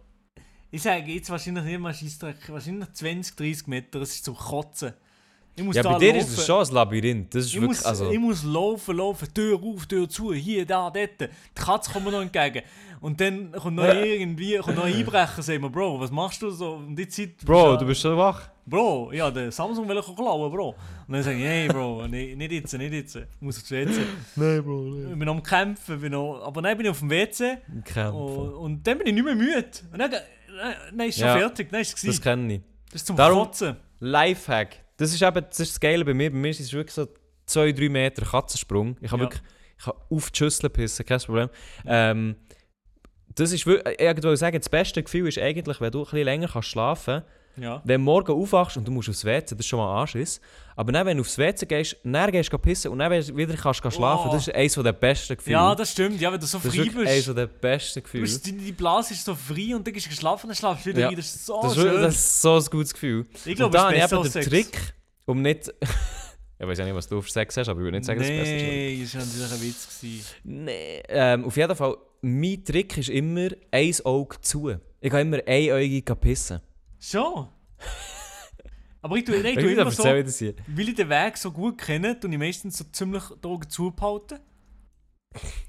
[0.70, 4.92] ich sage jetzt wahrscheinlich nicht mal Scheissdreck, wahrscheinlich 20, 30 Meter, es ist zum Kotzen.
[5.58, 6.20] Ich muss Ja, da bei dir laufen.
[6.32, 7.34] ist es schon ein Labyrinth.
[7.34, 8.10] Das ist Ich wirklich, muss, also...
[8.10, 11.20] ich muss laufen, laufen, Tür auf, Tür zu, hier, da, dort.
[11.20, 12.62] Die Katze kommt mir noch entgegen.
[13.00, 16.50] Und dann kommt noch irgendwie, kommt noch ein Einbrecher, sagen wir, Bro, was machst du
[16.50, 17.38] so um die Zeit?
[17.44, 18.50] Bro, ja- du bist schon wach.
[18.68, 20.70] Bro, ja, der Samsung will ich klauen, Bro.
[21.06, 23.16] Und dann sage ich, hey, Bro, nee, nicht jetzt, nicht jetzt.
[23.16, 23.92] Ich muss aufs WC.
[24.34, 27.58] Nein, Bro, Ich bin am Kämpfen, bin noch, aber dann bin ich auf dem WC
[27.84, 28.14] Kämpfen.
[28.14, 29.64] und, und dann bin ich nicht mehr müde.
[29.92, 30.10] Und dann,
[30.92, 32.60] dann ist schon Ja, fertig, dann ist es Das kenne ich.
[32.92, 33.76] Das ist zum Darum- Kotzen.
[34.00, 34.84] Lifehack.
[34.96, 36.30] Das ist eben das, ist das Geile bei mir.
[36.30, 37.06] Bei mir ist es wirklich so
[37.48, 38.96] 2-3 Meter Katzensprung.
[39.00, 39.28] Ich habe Ja.
[39.30, 39.42] wirklich
[39.78, 41.50] ich kann auf die Schüssel pissen, kein Problem.
[41.86, 42.36] Ähm,
[43.34, 46.48] das ist wirklich, ich sagen, das beste Gefühl ist eigentlich, wenn du ein bisschen länger
[46.48, 47.22] kannst schlafen
[47.58, 47.80] Ja.
[47.84, 50.40] wenn du morgen aufwachst und du musst aufs WC, das ist schon mal Anschiss.
[50.74, 53.84] Aber dann, wenn du aufs WC gehst, dann gehst du pissen und dann wieder kannst
[53.84, 54.32] du schlafen, Oh.
[54.34, 55.52] das ist eines der besten Gefühle.
[55.54, 56.20] ja, das stimmt.
[56.20, 57.38] Ja, wenn du so das ist frei wirklich eines bist.
[57.38, 58.22] der besten Du Gefühle.
[58.24, 60.90] bist, die, die Blase ist so frei und dann gehst du geschlafen, dann schlafst du
[60.90, 61.10] wieder Ja.
[61.10, 61.94] Das ist so das, ist, schön.
[62.02, 63.26] das ist so ein gutes Gefühl.
[63.46, 64.48] ich glaube, und da es habe ist eben Sex.
[64.48, 65.72] Trick, um nicht...
[66.58, 68.28] ich weiß ja nicht, was du für Sex hast, aber ich würde nicht sagen, dass
[68.28, 68.62] es besser ist.
[68.62, 70.24] Nee, das war natürlich ein Witz.
[70.44, 74.74] Nee, ähm, auf jeden Fall, mein Trick ist immer ein Auge zu.
[75.00, 76.60] Ich kann immer einäugig pissen.
[77.08, 77.46] Schon?
[79.00, 80.54] Aber ich tue, nein, ich tue immer so, erzählen, das hier.
[80.66, 84.40] weil ich den Weg so gut kenne, tue ich meistens so ziemlich die Augen zubehalten.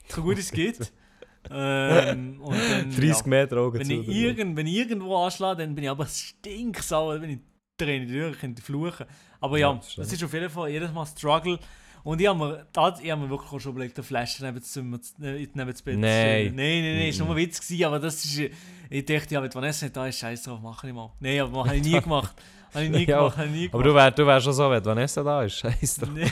[0.10, 0.92] So gut es geht.
[1.52, 3.28] ähm, und dann, 30 ja.
[3.28, 3.94] Meter Augen Wenn zu.
[3.94, 7.40] ich, irgend, wenn ich irgendwo anschlage, dann bin ich aber stinksauer, wenn ich
[7.78, 9.06] drehe durch, ich könnte fluchen.
[9.40, 11.60] Aber ja, Ja, das ist auf jeden Fall jedes Mal ein Struggle.
[12.08, 14.60] Und ich habe mir, da, ich hab mir wirklich auch schon überlegt, eine Flasche neben
[14.60, 16.10] das, Zimmer, zu- äh, neben das Bett zu Nein.
[16.22, 16.56] stellen.
[16.56, 17.34] Nein, nein, nein, ist nur Mhm.
[17.34, 18.50] ein Witz gewesen, aber das ist, äh,
[18.90, 21.12] ich dachte, ja, wenn Vanessa nicht da ist, scheiß drauf, mache ich mal.
[21.20, 22.34] Nein, aber habe ich nie gemacht.
[22.74, 23.90] Habe ich nie Ja, gemacht, habe ich nie Aber gemacht.
[23.90, 25.56] du wärst du wär schon so, wenn Vanessa da ist.
[25.60, 26.08] Scheiße.
[26.14, 26.32] Nee.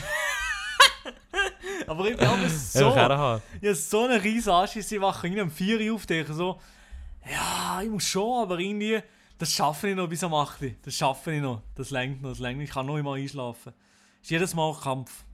[1.86, 3.42] Aber ich aber Einfach so, herhaben.
[3.60, 6.58] ich habe so einen riesen Anschiss, ich wache irgendwie um 4 Uhr auf, denke so,
[7.30, 8.98] ja, ich muss schon, aber irgendwie,
[9.38, 10.70] das schaffe ich noch bis um 8 Uhr.
[10.82, 11.62] Das schaffe ich noch.
[11.74, 12.64] Das längt noch, das längt noch.
[12.64, 13.72] Ich kann noch immer einschlafen.
[14.22, 15.24] Ist jedes Mal ein Kampf.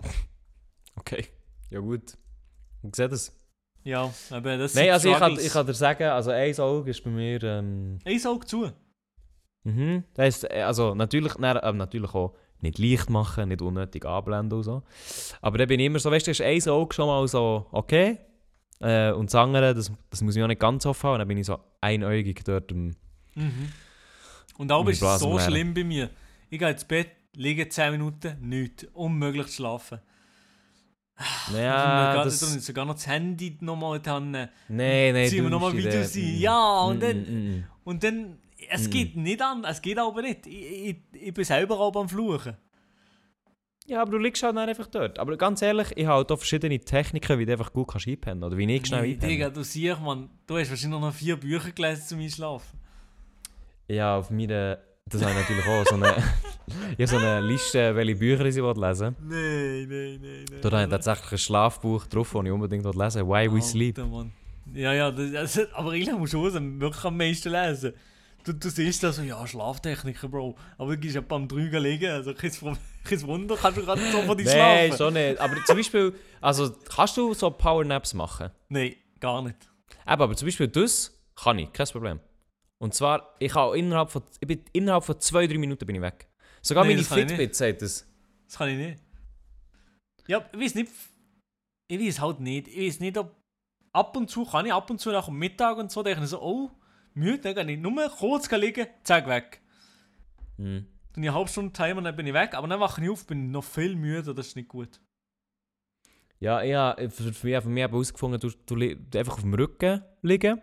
[0.98, 1.26] Okay.
[1.70, 2.16] Ja gut.
[2.82, 3.32] Ich sehe das.
[3.84, 7.04] Ja, aber das Nein, also ich kann, ich kann dir sagen, also ein Auge ist
[7.04, 7.40] bei mir...
[7.44, 8.72] Ähm, Ein Auge zu.
[9.62, 10.02] mhm.
[10.14, 14.58] Das heisst, äh, also natürlich, nein, äh, natürlich auch nicht leicht machen, nicht unnötig anblenden
[14.58, 14.82] und so.
[15.40, 18.18] Aber dann bin ich immer so, weißt du, ist ein Auge schon mal so okay.
[18.80, 21.12] Äh, und das andere, das, das muss ich auch nicht ganz offen haben.
[21.14, 22.96] Und dann bin ich so einäugig dort im...
[23.34, 23.68] Mhm.
[24.58, 26.10] Und auch ist es so schlimm bei mir.
[26.48, 28.86] Ich gehe ins Bett, liege 10 Minuten, nichts.
[28.92, 30.00] Unmöglich zu schlafen.
[31.54, 32.40] Ja, ich das...
[32.40, 32.66] das...
[32.66, 34.30] sogar noch das Handy nochmal dran.
[34.32, 36.38] Nein, nein, ziehen wir nochmal Videos ein.
[36.38, 37.64] Ja, und Mm, dann, mm, mm.
[37.84, 40.46] und dann, es geht nicht an, es geht aber nicht.
[40.46, 42.56] Ich, bin selber auch am Fluchen.
[43.86, 45.18] Ja, aber du liegst halt dann einfach dort.
[45.18, 48.42] Aber ganz ehrlich, ich habe halt auch verschiedene Techniken, wie du einfach gut kannst einpennen
[48.42, 51.36] Oder wie ich schnell Nee, einpennen Digga, du siehst, man, du hast wahrscheinlich noch vier
[51.36, 52.80] Bücher gelesen zum Einschlafen.
[53.88, 54.78] Ja, auf meiner...
[55.08, 56.16] Das habe ich natürlich auch so eine...
[56.98, 59.14] ich habe so eine Liste, welche Bücher ich lesen.
[59.20, 60.60] Nein, nein, nein, nein.
[60.60, 63.28] Da habe ich tatsächlich ein Schlafbuch drauf, das ich unbedingt lesen.
[63.28, 63.98] Why We Sleep.
[63.98, 64.32] Mann.
[64.74, 67.92] Ja, ja, das, aber ich musst du auch wirklich am meisten lesen.
[68.42, 70.56] Du, du siehst da so, ja, Schlaftechniker, Bro.
[70.76, 72.52] Aber du gehst ja beim 3 liegen, also kein,
[73.22, 74.98] Wunder, kannst du gerade so von dir Nein, schlafen.
[74.98, 75.40] schon nicht.
[75.40, 78.50] Aber zum Beispiel, also kannst du so Powernaps machen?
[78.68, 79.56] Nein, gar nicht.
[80.04, 82.18] Eben, aber zum Beispiel das kann ich, kein Problem.
[82.78, 86.02] Und zwar, ich habe innerhalb von, ich bin innerhalb von zwei, drei Minuten bin ich
[86.02, 86.28] weg.
[86.62, 88.06] Sogar Nein, meine Fitbit sagt das.
[88.46, 89.02] Das kann ich nicht.
[90.26, 90.92] Ja, ich weiß nicht.
[91.88, 92.68] Ich weiß halt nicht.
[92.68, 93.34] Ich weiß nicht, ob.
[93.92, 96.28] Ab und zu kann ich ab und zu nach dem Mittag und so denke ich
[96.28, 96.70] so, oh,
[97.14, 99.62] müde, dann kann ich nur kurz liegen, zack, weg.
[100.58, 100.86] Hm.
[101.14, 102.52] Dann eine halbe Stunde Timer, dann bin ich weg.
[102.52, 105.00] Aber dann wache ich auf, bin ich noch viel müde, das ist nicht gut.
[106.40, 109.40] Ja, ich habe für, für mich, für mich eben herausgefunden, du, du, du einfach auf
[109.40, 110.60] dem Rücken liegen,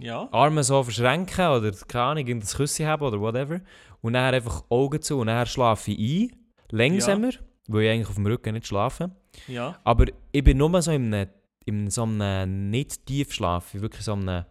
[0.00, 0.28] Ja.
[0.30, 3.60] Arme so verschränken oder keine Ahnung, irgendein Küsschen haben oder whatever.
[4.00, 6.36] Und dann einfach Augen zu und dann schlafe ich ein,
[6.70, 7.30] langsamer,
[7.66, 9.10] weil ich eigentlich auf dem Rücken nicht schlafe.
[9.48, 9.78] Ja.
[9.84, 11.28] Aber ich bin nur so in, einem,
[11.64, 14.44] in so einem nicht Tiefschlaf, wirklich so einem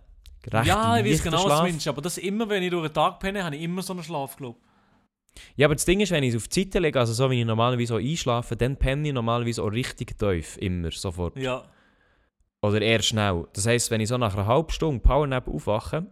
[0.53, 1.59] recht ja, ich weiß genau, was Schlaf.
[1.59, 1.87] du meinst.
[1.87, 4.35] Aber das immer, wenn ich durch den Tag penne, habe ich immer so einen Schlaf,
[4.35, 4.57] glaube
[5.55, 7.45] Ja, aber das Ding ist, wenn ich auf die Seite lege, also so wie ich
[7.45, 11.37] normalerweise auch einschlafe, dann penne ich normalerweise auch richtig tief, immer, sofort.
[11.37, 11.63] Ja.
[12.63, 13.47] Oder eher schnell.
[13.53, 16.05] Das heisst, wenn ich so nach einer halben Stunde Powernap aufwache,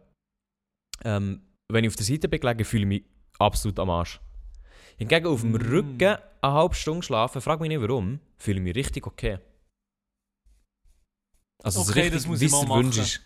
[1.03, 3.03] ähm, wenn ich auf der Seite bin gelegen, fühle ich mich
[3.39, 4.19] absolut am Arsch.
[4.97, 5.55] Hingegen auf dem Mm.
[5.55, 9.39] Rücken eine halbe Stunde schlafen, frag mich nicht warum, fühle ich mich richtig okay.
[11.63, 12.89] Also so Okay, richtig, das muss ich mal machen.
[12.89, 13.21] ist.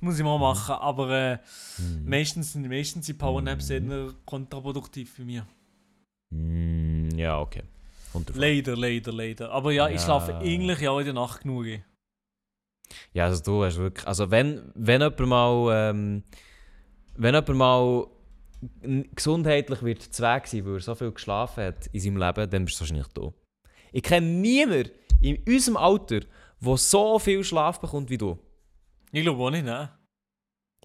[0.00, 0.74] Muss ich mal machen.
[0.74, 1.38] Aber äh,
[1.76, 2.04] Hm.
[2.08, 3.90] meistens, meistens sind Powernaps Mhm.
[3.90, 5.42] eher kontraproduktiv für mich.
[6.30, 7.62] Mm, ja, okay.
[8.34, 9.50] Leider, leider, leider.
[9.52, 10.04] Aber ja, ich Ja.
[10.04, 11.66] schlafe eigentlich ja in der Nacht genug.
[13.12, 14.06] Ja, also du hast wirklich.
[14.06, 15.90] Also wenn, wenn jemand mal.
[15.90, 16.22] Ähm,
[17.16, 18.06] wenn jemand mal
[19.14, 22.76] gesundheitlich wird Weg sein, weil er so viel geschlafen hat in seinem Leben, dann bist
[22.76, 23.32] du wahrscheinlich du.
[23.92, 26.20] Ich kenne niemanden in unserem Alter,
[26.60, 28.38] der so viel Schlaf bekommt wie du.
[29.12, 29.90] Ich glaube auch nicht, ne?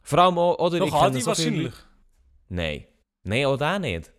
[0.04, 1.64] Vor allem auch, oder Doch, ich kenne so viele wahrscheinlich.
[1.64, 1.78] Leute-
[2.50, 2.86] Nein.
[3.26, 4.12] Nein, auch der nicht.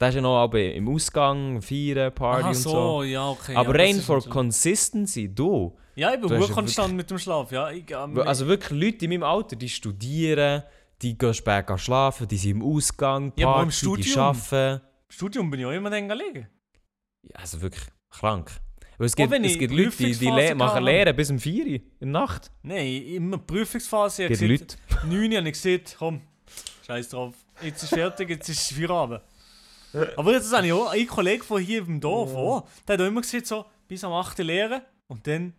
[0.00, 3.02] Der ist ja noch aber im Ausgang, feiern, Party Aha, und so, so.
[3.04, 3.54] ja, okay.
[3.54, 5.76] Aber ja, das rein for Consistency, du.
[5.94, 7.70] Ja, ich bin gut konstant mit dem Schlaf, ja.
[7.70, 10.62] Ich, ähm, Also wirklich Leute in meinem Alter, die studieren,
[11.02, 14.18] die gehen spät schlafen, die sind im Ausgang, Party, Ja, aber im die Studium.
[14.18, 14.80] arbeiten.
[15.08, 16.48] Im Studium bin ich auch immer dann gelegen.
[17.22, 18.50] Ja, also wirklich krank.
[18.98, 20.84] Weil es gibt, es gibt Leute, die, die le machen.
[20.84, 22.50] Lehren bis um 4 Uhr in der Nacht.
[22.62, 24.24] Nein, immer Prüfungsphase.
[24.24, 25.06] Es Ich gesagt, Leute.
[25.08, 26.20] 9 Uhr habe ich gesagt, komm,
[26.86, 27.34] scheiß drauf.
[27.62, 29.20] Jetzt ist fertig, jetzt ist Feierabend.
[30.16, 33.06] Aber jetzt habe ich auch einen Kollegen von hier im Dorf, oh, der hat auch
[33.06, 35.52] immer gesagt, so, bis am 8 Uhr lehren und dann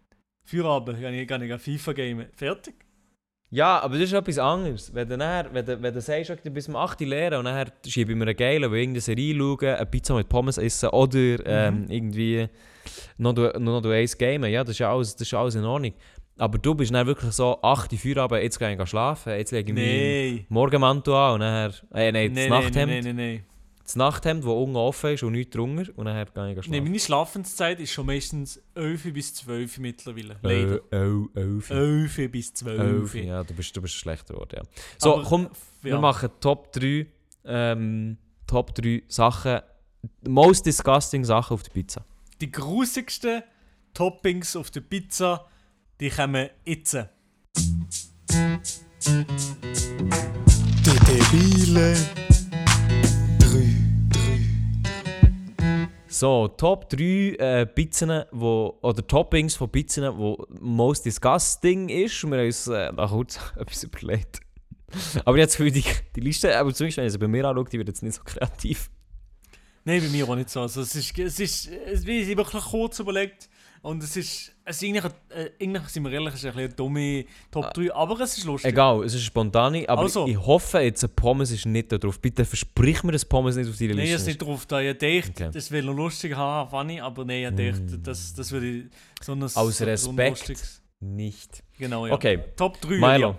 [0.45, 2.27] Feierabend, kann ich, kann ich FIFA gamen.
[2.35, 2.75] Fertig.
[3.49, 4.93] Ja, aber das ist etwas anderes.
[4.95, 7.37] Wenn du, dann, wenn du, wenn du sagst, okay, du bist um 8 Uhr lehren
[7.39, 10.57] und dann schiebe ich mir einen geilen, will irgendeine Serie schauen, eine Pizza mit Pommes
[10.57, 12.47] essen oder ähm, irgendwie
[13.19, 15.93] noch, noch du eins gamen, ja, das ist ja alles, das ist alles in Ordnung.
[16.39, 19.69] Aber du bist dann wirklich so 8 Uhr Feierabend, jetzt gehe ich schlafen, jetzt lege
[19.71, 20.45] ich mich Nein.
[20.49, 22.91] Morgenmantel an und dann, äh, nein, das Nein, Nachthemd.
[22.91, 23.43] nein, nein, nein.
[23.83, 26.83] Das Nachthemd, das unten offen ist und nichts drunter und dann gehe ich Nein, schlafen.
[26.83, 30.37] meine Schlafenszeit ist schon meistens 11 bis 12 mittlerweile.
[30.41, 30.75] Leider.
[30.91, 31.69] Äh, oh, elf.
[31.69, 32.79] 11 bis 12.
[32.79, 34.63] Elf, ja, du bist, du bist schlechter geworden, ja.
[34.97, 35.49] So, Aber, komm, ja.
[35.81, 37.07] wir machen Top 3,
[37.45, 38.17] ähm,
[38.47, 39.59] Top 3 Sachen,
[40.27, 42.05] most disgusting Sachen auf der Pizza.
[42.39, 43.43] Die grusigsten
[43.93, 45.45] Toppings auf der Pizza,
[45.99, 46.97] die kommen jetzt.
[50.85, 51.95] Die debile
[56.13, 57.01] So, Top 3
[57.39, 62.23] äh, Pizzen, wo, oder Toppings von Pizzen, wo most disgusting ist.
[62.23, 64.39] Wir haben uns äh, nach kurz etwas überlegt.
[65.25, 65.83] Aber jetzt für die,
[66.15, 68.21] die Liste, aber zumindest wenn ich sie bei mir anschaue, die wird jetzt nicht so
[68.23, 68.91] kreativ.
[69.85, 70.61] Nein, bei mir auch nicht so.
[70.61, 73.49] Also, es ist, es ist, es wie ich wirklich kurz überlegt.
[73.83, 76.69] Und es ist, es ist eigentlich, äh, eigentlich sind wir ehrlich, es ist ein eine
[76.69, 78.71] dumme Top 3, aber es ist lustig.
[78.71, 80.25] Egal, es ist spontan, aber Also.
[80.25, 82.17] ich hoffe jetzt, ein Pommes ist nicht da drauf.
[82.17, 84.79] Bitte versprich mir, dass Pommes nicht auf deiner Nein, Liste es ist nicht drauf da.
[84.79, 85.49] Ich dachte, Okay.
[85.53, 88.83] das will noch lustig haben, funny, aber nein, ich dachte, das, das würde ich
[89.21, 90.81] so ein Aus so Respekt.
[91.01, 91.61] Nicht.
[91.77, 92.13] Genau, ja.
[92.13, 92.95] Okay, Top 3.
[92.99, 93.37] Milo.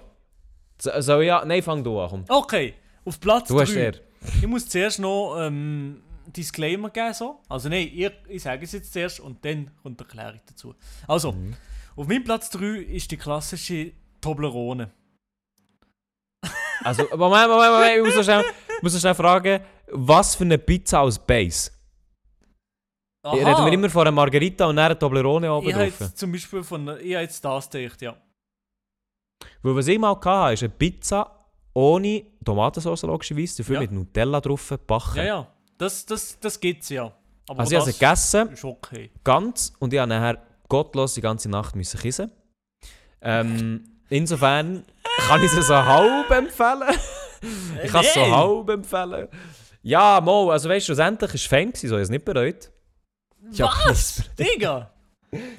[0.78, 2.24] So, so ja, nein, fang du an, komm.
[2.28, 2.74] Okay,
[3.06, 3.80] auf Platz Du hast 3.
[3.80, 3.92] er.
[4.42, 7.14] Ich muss zuerst noch ähm, Disclaimer geben.
[7.14, 7.40] So.
[7.48, 10.74] Also nein, ich, ich sage es jetzt zuerst und dann kommt die Erklärung dazu.
[11.06, 11.56] Also, Mhm.
[11.96, 14.90] auf meinem Platz 3 ist die klassische Toblerone.
[16.82, 18.44] Also, Moment, Moment, Moment, ich muss noch schnell,
[18.82, 21.70] muss schnell fragen, was für eine Pizza als Base?
[23.22, 26.00] Aha, Reden wir immer von einer Margarita und dann eine Toblerone oben ich drauf?
[26.00, 28.16] jetzt zum Beispiel von, ich habe jetzt das gedacht, ja.
[29.62, 33.80] Weil was ich mal hatte, ist eine Pizza ohne Tomatensauce logischerweise, dafür Ja.
[33.80, 35.16] mit Nutella drauf gebacken.
[35.16, 35.53] Ja, ja,
[35.84, 37.12] das, das, das gibt's ja.
[37.46, 39.10] Aber Also ich habe sie gegessen, ist okay.
[39.22, 42.32] ganz, und ich habe nachher gottlos die ganze Nacht müssen kissen.
[43.20, 44.84] Ähm, insofern
[45.18, 46.82] kann ich sie so halb empfehlen.
[47.84, 49.28] ich kann es so halb empfehlen.
[49.82, 52.70] Ja, mal, also weißt du, schlussendlich war es fein, so ich habe es nicht bereut.
[53.40, 54.22] Was?
[54.38, 54.93] Digga?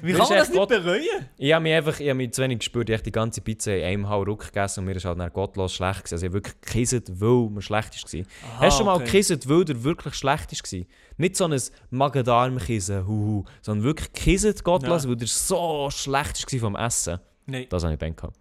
[0.02, 1.26] Wie kann ist man das nicht Gott- bereuen?
[1.38, 2.88] Ich habe mich einfach ich habe mich zu wenig gespürt.
[2.88, 5.32] Ich habe die ganze Pizza in einem Hau Ruck gegessen und mir ist halt dann
[5.32, 6.14] gottlos schlecht gewesen.
[6.14, 8.20] Also ich habe wirklich gekisset, weil mir schlecht war.
[8.20, 9.04] Aha, Hast du schon mal Ah, okay.
[9.06, 10.80] gekisset, weil dir wirklich schlecht war?
[11.18, 11.60] Nicht so ein
[11.90, 15.08] Magen-Darm-Kissen, huhu, sondern wirklich gekisset, gottlos, Ja.
[15.10, 17.18] weil dir so schlecht war vom Essen.
[17.46, 17.66] Nein.
[17.68, 18.36] Das habe ich gehabt.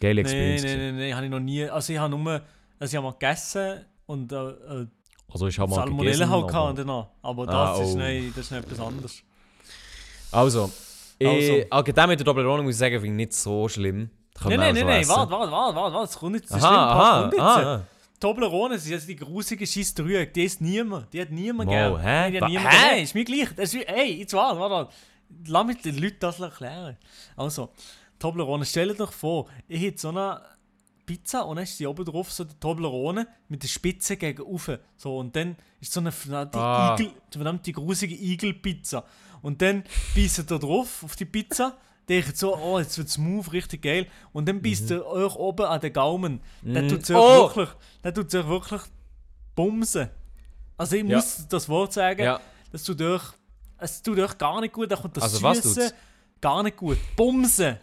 [0.00, 0.62] Geile Nein, Experience.
[0.62, 0.96] nein, gewesen.
[0.96, 1.64] nein, nein, habe ich noch nie.
[1.64, 2.42] Also ich habe nur,
[2.78, 4.86] also ich habe mal gegessen und äh, äh,
[5.32, 6.30] Also ich habe mal Salmonellen gegessen.
[6.30, 7.08] halt gehabt danach.
[7.22, 7.98] Aber das Ah, ist oh.
[7.98, 9.22] nein, das ist nicht etwas anderes.
[10.32, 10.70] Also,
[11.18, 11.66] ich, Also.
[11.70, 14.10] allgemein mit der Toblerone muss ich sagen, finde ich nicht so schlimm.
[14.44, 16.70] Nein, nein, nein, so nein, warte, warte, warte, warte, warte, das kommt nicht, Aha, schlimm,
[16.72, 17.40] aha, kommt jetzt.
[17.42, 17.82] aha.
[18.20, 21.98] Toblerone, ist jetzt die grusige Scheissdrüge, die ist niemand, die hat niemand Mo, gern.
[22.00, 22.04] hä?
[22.04, 22.76] Nein, die hat niemand hä?
[22.94, 23.48] Nein, ist mir gleich.
[23.56, 24.92] Das ist, ey, jetzt warte, warte, warte.
[25.46, 26.96] Lass mich den Leuten das erklären.
[27.36, 27.70] Also,
[28.18, 30.40] Toblerone, stell dir doch vor, ich hätte so eine
[31.04, 34.78] Pizza und dann ist die oben drauf so die Toblerone mit der Spitze gegen oben.
[34.96, 36.96] So, und dann ist so eine verdammte, Ah.
[36.98, 39.04] Igel, verdammte grusige Igelpizza.
[39.46, 39.84] Und dann
[40.16, 41.76] beißt er da drauf auf die Pizza,
[42.08, 44.08] denkt so, oh, jetzt wird smooth, richtig geil.
[44.32, 46.40] Und dann beißt er euch oben an den Gaumen.
[46.62, 46.88] Dann Mhm.
[46.88, 47.42] tut es euch Oh!
[47.56, 47.68] wirklich,
[48.02, 48.82] dann tut's euch wirklich
[49.54, 50.08] bumsen.
[50.76, 51.16] Also ich Ja.
[51.16, 52.40] muss das Wort sagen, Ja.
[52.72, 53.22] das tut euch,
[53.78, 55.92] es tut euch gar nicht gut, da kommt das Also Süße
[56.40, 56.98] gar nicht gut.
[57.16, 57.76] Bumsen!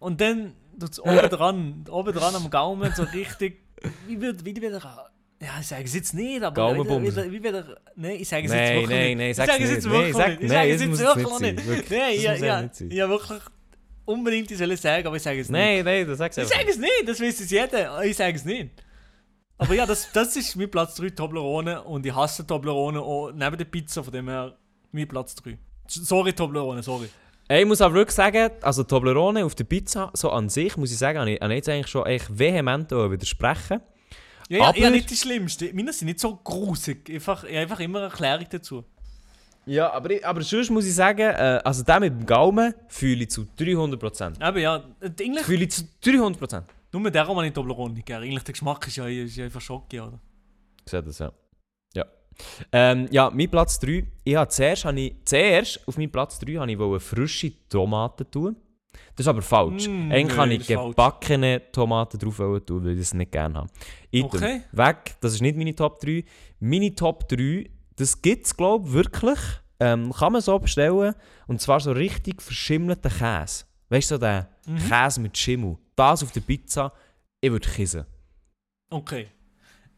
[0.00, 3.62] Und dann tut es oben dran, oben dran am Gaumen so richtig,
[4.06, 8.16] wie wird, wie wieder, ja ich sage es jetzt nicht, aber wieder, wie wieder, nein,
[8.20, 9.18] ich sage es jetzt Nein, wirklich nein, nicht.
[9.18, 9.84] nein, ich sag's sage es nicht.
[9.86, 10.42] Nein, wirklich sag- nicht.
[10.42, 11.66] Ich nein, sage es jetzt wirklich nicht nicht.
[11.66, 11.90] wirklich.
[11.90, 13.40] Nein, ja, ja ja, nicht wirklich
[14.04, 15.58] unbedingt, ich soll es sagen, aber ich sage es nicht.
[15.58, 18.04] Nein, nein, das sagst du Ich sage es nicht, das weiß es jeder.
[18.04, 18.70] Ich sage es nicht.
[19.58, 23.58] Aber ja, das, das ist mein Platz 3 Toblerone und ich hasse Toblerone auch neben
[23.58, 24.56] der Pizza, von dem her
[24.92, 25.58] mein Platz 3.
[25.88, 27.08] Sorry Toblerone, sorry.
[27.50, 30.98] Ich muss aber wirklich sagen, also Toblerone auf der Pizza, so an sich, muss ich
[30.98, 33.80] sagen, habe ich, jetzt eigentlich schon echt vehement auch widersprechen.
[34.48, 35.70] Ja, ja, Aber- ja, nicht die schlimmste.
[35.74, 37.08] Meine sind nicht so grusig.
[37.10, 38.84] Einfach, ich habe einfach immer eine Erklärung dazu.
[39.66, 43.24] Ja, aber, ich, aber sonst muss ich sagen, äh, also der mit dem Gaumen fühle
[43.24, 44.40] ich zu 300%.
[44.40, 46.62] Aber ja, eigentlich, Fühle ich zu 300%.
[46.92, 48.22] nur mit darum habe ich Toblerone nicht gern.
[48.22, 50.18] Eigentlich der Geschmack ist ja, ist ja einfach Schocke, oder?
[50.86, 51.30] Ich sehe das, ja.
[51.94, 52.06] Ja.
[52.72, 54.06] Ähm, ja, mein Platz 3.
[54.24, 58.30] Ich habe zuerst, habe ich, zuerst auf meinen Platz 3 habe ich wollte frische Tomaten
[58.30, 58.56] tun.
[59.18, 59.88] Das ist aber falsch.
[59.88, 60.90] Mm, Eigentlich kann ich falsch.
[60.90, 63.68] gebackene Tomaten drauf tun, weil ich das nicht gerne habe.
[64.12, 64.26] Item.
[64.26, 64.62] Okay.
[64.70, 66.24] Weg, das ist nicht meine Top 3.
[66.60, 69.38] Meine Top 3, das gibt es, glaube ich, wirklich.
[69.80, 71.14] Ähm, kann man so bestellen.
[71.48, 73.64] Und zwar so richtig verschimmelten Käse.
[73.88, 74.88] Weißt du, so den Mhm.
[74.88, 75.78] Käse mit Schimmel.
[75.96, 76.92] Das auf der Pizza,
[77.40, 78.04] ich würde kissen.
[78.90, 79.26] Okay.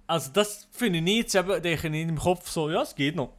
[0.07, 3.35] Also das finde ich jetzt eben, denke ich im Kopf so, ja, es geht noch.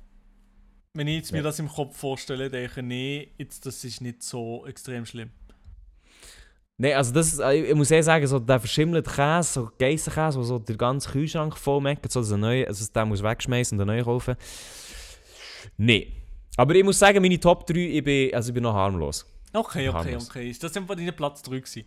[0.93, 1.43] Wenn ich jetzt mir Ja.
[1.45, 5.31] das im Kopf vorstelle, denke ich, nee, jetzt, das ist nicht so extrem schlimm.
[6.77, 10.45] Nein, also das, äh, ich muss ehrlich sagen, so der verschimmelte Käse, so Geissenkäse, der
[10.45, 13.87] so den ganzen Kühlschrank voll macht, so dass er neu, also den muss wegschmeißen und
[13.87, 14.35] einen neuen kaufen.
[15.77, 16.07] Nein.
[16.57, 19.25] Aber ich muss sagen, meine Top 3, ich bin, also ich bin noch harmlos.
[19.53, 20.29] Okay, okay, Harmlos.
[20.29, 20.49] okay.
[20.49, 21.85] Ist das einfach dein Platz 3 gewesen?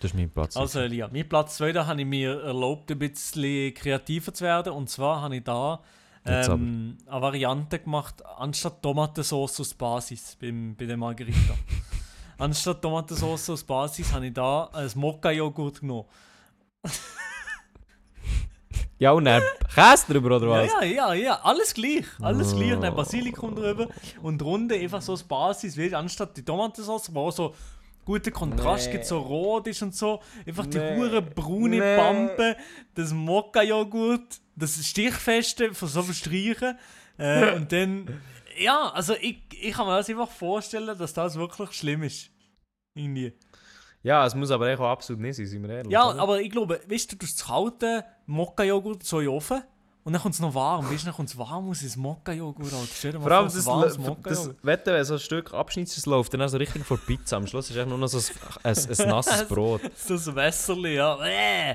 [0.00, 0.56] Das ist mein Platz.
[0.56, 4.72] Also Elia, mein Platz 2, da habe ich mir erlaubt, ein bisschen kreativer zu werden.
[4.72, 5.80] Und zwar habe ich da
[6.26, 11.36] ähm, eine Variante gemacht, anstatt Tomatensauce aus Basis beim, bei der Margarita.
[12.38, 16.04] anstatt Tomatensauce aus Basis habe ich da ein Mokka-Joghurt genommen.
[18.98, 19.42] Ja, und dann
[19.74, 20.72] Käse drüber, oder was?
[20.72, 22.06] ja, ja, ja, alles gleich.
[22.20, 22.56] Alles Oh.
[22.56, 22.80] gleich.
[22.80, 23.88] Dann Basilikum drüber
[24.22, 27.54] und runde einfach so das Basis, wie anstatt die Tomatensauce, wo auch so
[28.06, 28.92] guten Kontrast Nee.
[28.92, 30.22] gibt, so rot ist und so.
[30.46, 30.96] Einfach die Nee.
[30.96, 31.96] hure braune Nee.
[31.96, 32.56] Pampe,
[32.94, 36.78] das Mokka-Joghurt, das Stichfeste von so verstreichen.
[37.18, 38.18] Äh, und dann,
[38.58, 42.30] ja, also ich, ich kann mir das einfach vorstellen, dass das wirklich schlimm ist.
[42.94, 43.32] Irgendwie.
[44.02, 45.92] Ja, es muss aber echt auch absolut nicht sein, sind wir ehrlich.
[45.92, 46.20] Ja, oder?
[46.20, 49.62] aber ich glaube, weißt du, du tust das kalte Mokka-Joghurt so in Ofen
[50.04, 50.88] und dann kommt es noch warm.
[50.88, 52.70] Weißt du, dann kommt es warm aus ins Mokka-Joghurt.
[52.70, 52.86] Mal
[53.20, 54.50] Vor allem das, warmes das.
[54.62, 57.36] Wetten, wenn so ein Stück Abschnitt läuft, dann so richtig vor Pizza.
[57.36, 59.80] Am Schluss ist echt nur noch so ein, ein, ein nasses Brot.
[59.96, 61.18] So ein Wässerli, ja.
[61.26, 61.74] Äh.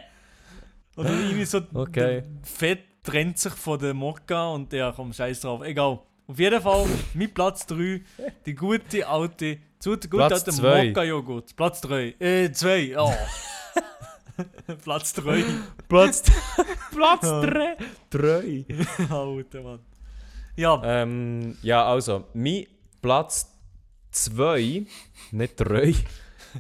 [0.96, 2.24] Oder irgendwie so Okay.
[2.44, 5.62] Fett trennt sich von der Mokka und ja, komm, scheiß drauf.
[5.64, 6.00] Egal.
[6.32, 8.02] Auf jeden Fall, mit Platz 3,
[8.46, 10.86] die gute alte, zu der gute Platz alte zwei.
[10.88, 11.56] Mokka-Joghurt.
[11.58, 12.16] Platz 3.
[12.20, 12.98] Äh, 2.
[12.98, 13.14] Oh.
[14.84, 15.44] Platz 3.
[15.90, 16.24] Platz,
[16.96, 17.78] Platz 3.
[18.12, 18.66] 3.
[19.10, 19.80] Alter Mann.
[20.56, 22.66] Ja, Ähm, ja, also, mein
[23.02, 23.52] Platz
[24.12, 24.86] 2,
[25.32, 25.94] nicht 3,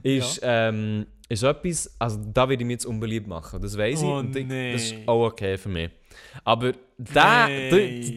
[0.03, 4.05] ist, ähm, ist etwas, also da würde ich mir jetzt unbeliebt machen, das weiß ich.
[4.05, 5.03] Oh, und ich- Das ist nee.
[5.07, 5.91] auch okay für mich.
[6.43, 6.73] Aber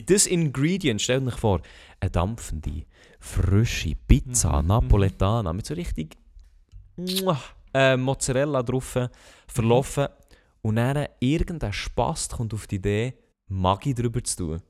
[0.06, 1.60] das Ingredient, stellt euch vor,
[2.00, 2.84] eine dampfende,
[3.20, 6.16] frische Pizza Mhm, Napoletana mit so richtig
[7.72, 8.98] äh, Mozzarella drauf,
[9.46, 10.08] verlaufen
[10.62, 13.14] und dann irgendein Spast kommt auf die Idee,
[13.48, 14.62] Maggi drüber zu tun.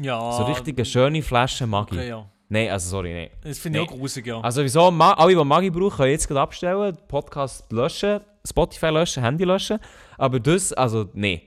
[0.00, 0.32] ja.
[0.32, 1.96] So richtig eine schöne Flasche Maggi.
[1.96, 2.30] Okay, ja.
[2.50, 3.30] Nein, also sorry, nein.
[3.42, 3.92] Das finde ich Nee.
[3.94, 4.40] auch grusig, ja.
[4.40, 9.22] Also wieso, Ma alle, die Maggi brauchen, können jetzt gerade abstellen, Podcast löschen, Spotify löschen,
[9.22, 9.78] Handy löschen.
[10.16, 11.42] Aber das, also, nee.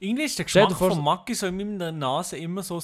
[0.00, 2.80] Irgendwie ist der Geschmack vor, von Maggi so in meiner Nase immer so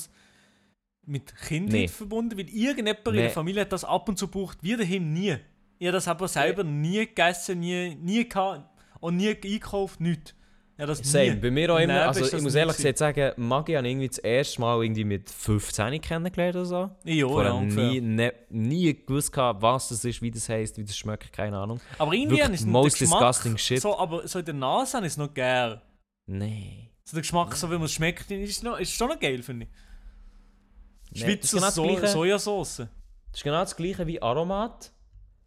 [1.06, 1.88] mit Kindheit Nee.
[1.88, 3.20] verbunden, weil irgendjemand in Nee.
[3.22, 5.36] der Familie hat das ab und zu gebraucht, wir daheim nie.
[5.78, 8.68] Ich habe das aber selber nie gegessen, nie, nie gehabt
[9.00, 10.34] und nie eingekauft, nichts.
[10.78, 11.40] Ja, das Same, nie.
[11.40, 13.92] bei mir auch Im immer, also ist ich muss ehrlich gesagt sagen, Maggi habe ich
[13.92, 16.90] irgendwie das erste Mal irgendwie mit 15 kennengelernt oder so.
[17.04, 20.84] Ja, Vorher ja, nie, ne, nie gewusst, gehabt, was das ist, wie das heisst, wie
[20.84, 21.80] das schmeckt, keine Ahnung.
[21.98, 23.80] Aber irgendwie habe ich most disgusting shit.
[23.82, 25.82] So, aber so in der Nase ich es noch geil.
[26.26, 26.89] Nee.
[27.10, 29.66] So der Geschmack, so wie man es schmeckt, ist, noch, ist schon noch geil, finde
[29.66, 31.20] ich.
[31.20, 32.06] Nee, Schweizer genau so.
[32.06, 32.76] Sojasauce.
[32.76, 32.88] Das
[33.34, 34.92] ist genau das gleiche wie Aromat.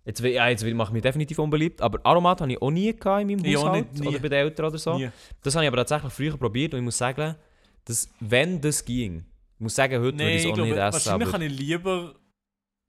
[0.04, 3.22] Jetzt, ja, jetzt mache ich mich definitiv unbeliebt, aber Aromat habe ich auch nie gehabt
[3.22, 4.98] in meinem Ich Haushalt nicht, oder bei den Eltern oder so.
[4.98, 5.10] Nie.
[5.42, 7.38] Das habe ich aber tatsächlich früher probiert und ich muss sagen,
[7.86, 9.24] dass, wenn das ging,
[9.54, 10.94] ich muss sagen, heute würde Nein, ich es auch glaube, nicht essen.
[10.94, 12.16] wahrscheinlich Aber habe ich lieber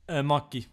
[0.08, 0.66] äh, Maggi.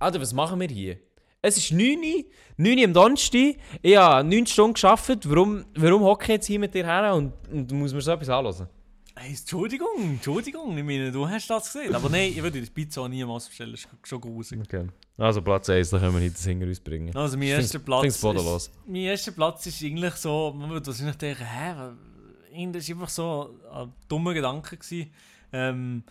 [0.00, 0.98] Alter, was machen wir hier?
[1.46, 2.24] Es ist 9 Uhr,
[2.56, 6.58] 9 Uhr am Donnerstag, ich habe 9 Stunden gearbeitet, warum, warum hocke ich jetzt hier
[6.58, 8.66] mit dir her und, und muss mir so etwas anhören?
[9.14, 11.94] Hey, Entschuldigung, Entschuldigung, ich meine, du hast das gesehen.
[11.94, 14.58] Aber nein, ich würde die Pizza auch niemals bestellen, das ist schon grusig.
[14.64, 14.88] Okay.
[15.18, 17.14] Also Platz 1, da können wir heute das hinter uns bringen.
[17.14, 18.06] Also mein erster Platz.
[18.06, 23.08] Ist, mein erster Platz ist eigentlich so, man würde wahrscheinlich denken, hä, das war einfach
[23.10, 24.78] so ein dummer Gedanke.
[24.78, 25.10] Gewesen.
[25.52, 26.04] Ähm,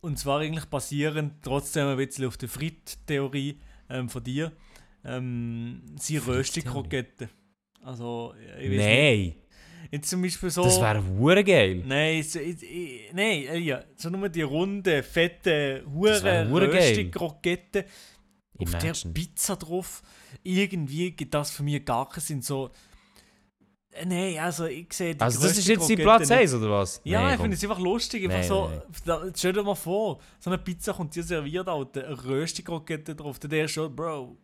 [0.00, 3.58] und zwar eigentlich basierend trotzdem ein bisschen auf der Fritt-Theorie
[3.90, 4.52] ähm, von dir.
[5.04, 7.28] Ähm, sie Röstig-Kroketten.
[7.82, 8.78] Also, ich weiß nicht.
[8.78, 9.34] Nein,
[9.90, 10.64] Jetzt zum Beispiel so.
[10.64, 11.82] das wäre hure geil.
[11.86, 16.50] Nein, so, ich, ich, nein, äh, ja, so nur die runde, fette, hure.
[16.50, 17.84] Röstig-Kroketten
[18.58, 19.14] auf der Imagine.
[19.14, 20.02] Pizza drauf.
[20.42, 22.42] Irgendwie gibt das für mich gar keinen Sinn.
[22.42, 22.70] So,
[24.06, 26.38] nein, also ich sehe die Also das ist jetzt die Röstig-Krokette Platz nicht.
[26.38, 27.00] 1 oder was?
[27.04, 28.24] Ja, Nee, ich finde es einfach lustig.
[28.24, 31.68] Einfach Nein, so, nein, Da, stell dir mal vor, so eine Pizza kommt dir serviert,
[31.68, 33.38] Alter, eine Röstig-Krokette drauf.
[33.38, 34.36] Der ist schon, Bro.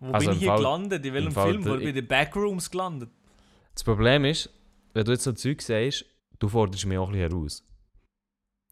[0.00, 1.04] Wo Also bin ich hier Fall- gelandet?
[1.06, 1.64] In welchem Film?
[1.64, 3.10] Wo bin ich in den Backrooms gelandet?
[3.74, 4.50] Das Problem ist,
[4.94, 6.04] wenn du jetzt so Zeug sagst,
[6.38, 7.64] du forderst mich auch ein bisschen heraus.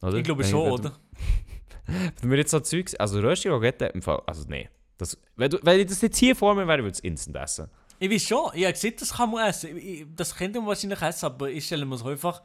[0.02, 0.14] Oder?
[0.18, 0.96] Ich glaube Wenn schon, wenn oder?
[1.87, 4.68] Wenn du mir jetzt so Zeug also Rösti Rogette im Fall, also nee.
[4.98, 7.37] Das, wenn, du, wenn ich das jetzt hier vor mir wäre, würde ich es instant
[7.37, 7.68] essen.
[7.98, 9.76] Ich weiß schon, ich habe gesehen, das kann man essen.
[9.76, 12.42] Ich, das könnte man wahrscheinlich essen, aber ich stelle mir es einfach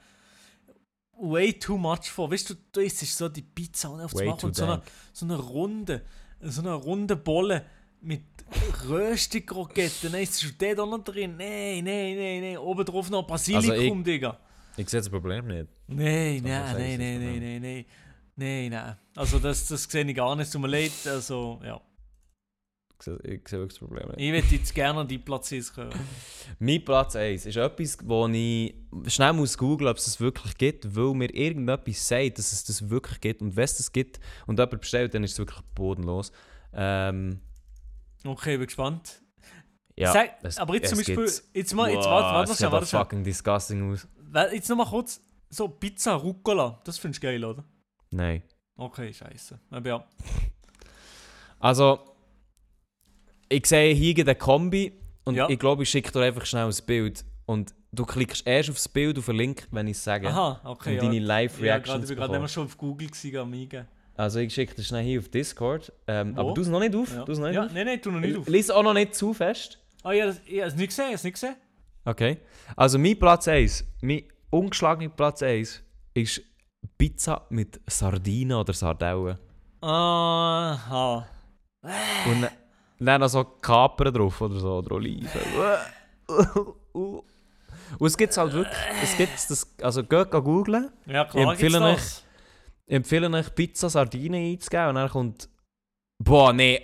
[1.20, 2.32] way too much vor.
[2.32, 4.84] Weißt du, du isst so die Pizza und auf too kommt so eine, dank.
[5.14, 6.02] so eine runde,
[6.42, 7.66] so eine runde Bolle
[8.02, 8.24] mit
[8.88, 10.12] Röstig-Kroketten.
[10.12, 11.36] Nein, ist der da noch drin?
[11.38, 12.58] Nein, nein, nein, nein.
[12.58, 14.40] Oben drauf noch Basilikum, Also ich- Digga.
[14.78, 15.68] Ich sehe das Problem nicht.
[15.88, 17.86] Nein, nein, nein, nein, nein, nein.
[18.38, 18.98] Nein, nein.
[19.16, 20.52] Also das, das sehe ich gar nicht.
[20.52, 20.92] Tut mir leid.
[21.06, 21.80] Also, ja.
[23.02, 24.20] Ich sehe, ich wirklich das Problem nicht.
[24.20, 25.90] Ich würde jetzt gerne an die Platz 1 kommen.
[26.60, 28.76] Mein Platz 1 ist etwas, wo ich
[29.08, 32.90] schnell muss googeln, ob es das wirklich gibt, weil mir irgendetwas sagt, dass es das
[32.92, 33.42] wirklich gibt.
[33.42, 36.32] Und wenn es das gibt und jemand bestellt, dann ist es wirklich bodenlos.
[36.74, 37.40] Ähm,
[38.24, 39.24] Okay, bin gespannt.
[39.98, 41.50] ja, Sag, es- aber jetzt zum Beispiel, gibt's.
[41.56, 43.02] jetzt mal, jetzt Wow, warte, warte warte schnell.
[43.02, 44.08] fucking disgusting aus.
[44.54, 47.66] Jetzt nochmal kurz, so Pizza Rucola, das findest du geil, oder?
[48.12, 48.44] Nein.
[48.76, 49.60] Okay, scheiße.
[49.72, 50.08] Aber ja.
[51.60, 52.11] Also,
[53.52, 54.94] ich sehe hier den Kombi
[55.24, 55.48] Und Ja.
[55.50, 57.24] ich glaube, ich schicke dir einfach schnell ein Bild.
[57.46, 60.28] Und du klickst erst auf das Bild auf den Link, wenn ich es sage.
[60.30, 60.96] Aha, okay.
[60.96, 61.02] ja.
[61.02, 63.88] deine Ja, Live-Reactions ich zu war gerade schon auf Google gewesen, am Eingeben.
[64.16, 65.92] Also ich schicke dir schnell hier auf Discord.
[66.08, 67.14] Ähm, aber du es noch nicht auf.
[67.14, 67.72] Ja, Du es noch nicht ja auf.
[67.74, 68.48] nein, nein, tu noch nicht auf.
[68.48, 69.80] Lies auch noch nicht zu fest.
[70.04, 71.56] Ah ja, das, ich habe es nicht gesehen, ich habe nicht gesehen.
[72.06, 72.38] Okay.
[72.76, 75.84] Also mein Platz 1, mein ungeschlagener Platz 1
[76.14, 76.42] ist
[76.98, 79.38] Pizza mit Sardinen oder Sardellen.
[79.82, 81.26] Aha.
[81.84, 82.48] Und
[83.06, 85.42] dann- dann noch so Kapern drauf oder so, oder Oliven.
[87.98, 90.90] Und es gibt es halt wirklich, es gibt das, also geht googeln.
[91.06, 92.24] Ja, Ich klar, empfehle gibt's.
[92.86, 95.50] Ich empfehle euch Pizza Sardinen einzugeben und dann kommt,
[96.24, 96.82] boah, nee.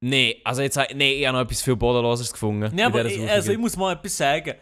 [0.00, 2.62] Nee, also jetzt, nee, ich habe noch etwas viel Bodenloses gefunden.
[2.76, 4.54] Ja, in aber ich, also ich muss mal etwas sagen.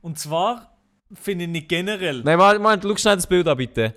[0.00, 0.78] Und zwar
[1.12, 3.94] finde ich nicht generell Nein, Moment, schau schnell das Bild an, bitte.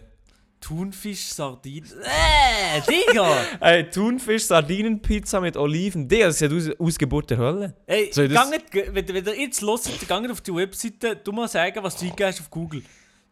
[0.62, 1.90] Thunfisch, Sardinen.
[2.04, 3.36] Äh, Digga!
[3.60, 6.08] Ey, Thunfisch, Sardinenpizza mit Oliven.
[6.08, 7.76] Digga, das ist ja Ausgeburt der Hölle.
[7.88, 11.32] Ey, Soll ich das- nicht, wenn, wenn ihr jetzt hört, nicht auf die Webseite, du
[11.32, 12.84] mal sagen, was du eingehst auf Google.